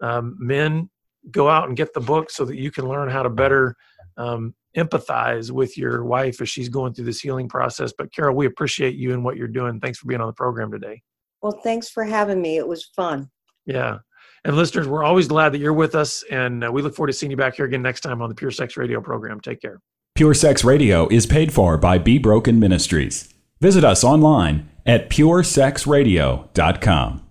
Um, 0.00 0.36
men, 0.38 0.90
go 1.30 1.48
out 1.48 1.68
and 1.68 1.76
get 1.76 1.94
the 1.94 2.00
book 2.00 2.30
so 2.30 2.44
that 2.44 2.56
you 2.56 2.70
can 2.70 2.88
learn 2.88 3.08
how 3.08 3.22
to 3.22 3.30
better 3.30 3.76
um, 4.16 4.54
empathize 4.76 5.50
with 5.50 5.78
your 5.78 6.04
wife 6.04 6.40
as 6.40 6.48
she's 6.48 6.68
going 6.68 6.94
through 6.94 7.04
this 7.04 7.20
healing 7.20 7.48
process. 7.48 7.92
But 7.96 8.12
Carol, 8.12 8.34
we 8.34 8.46
appreciate 8.46 8.96
you 8.96 9.12
and 9.12 9.24
what 9.24 9.36
you're 9.36 9.48
doing. 9.48 9.80
Thanks 9.80 9.98
for 9.98 10.08
being 10.08 10.20
on 10.20 10.26
the 10.26 10.32
program 10.32 10.72
today. 10.72 11.02
Well, 11.42 11.60
thanks 11.62 11.88
for 11.88 12.04
having 12.04 12.40
me. 12.40 12.56
It 12.56 12.66
was 12.66 12.84
fun. 12.84 13.30
Yeah. 13.66 13.98
And 14.44 14.56
listeners, 14.56 14.88
we're 14.88 15.04
always 15.04 15.28
glad 15.28 15.50
that 15.50 15.58
you're 15.58 15.72
with 15.72 15.94
us. 15.94 16.24
And 16.30 16.64
uh, 16.64 16.72
we 16.72 16.82
look 16.82 16.96
forward 16.96 17.08
to 17.08 17.12
seeing 17.12 17.30
you 17.30 17.36
back 17.36 17.54
here 17.54 17.64
again 17.64 17.82
next 17.82 18.00
time 18.00 18.22
on 18.22 18.28
the 18.28 18.34
Pure 18.34 18.50
Sex 18.52 18.76
Radio 18.76 19.00
program. 19.00 19.40
Take 19.40 19.60
care. 19.60 19.80
Pure 20.14 20.34
Sex 20.34 20.62
Radio 20.62 21.08
is 21.08 21.24
paid 21.24 21.54
for 21.54 21.78
by 21.78 21.96
Be 21.96 22.18
Broken 22.18 22.60
Ministries. 22.60 23.32
Visit 23.62 23.82
us 23.82 24.04
online 24.04 24.68
at 24.84 25.08
puresexradio.com. 25.08 27.21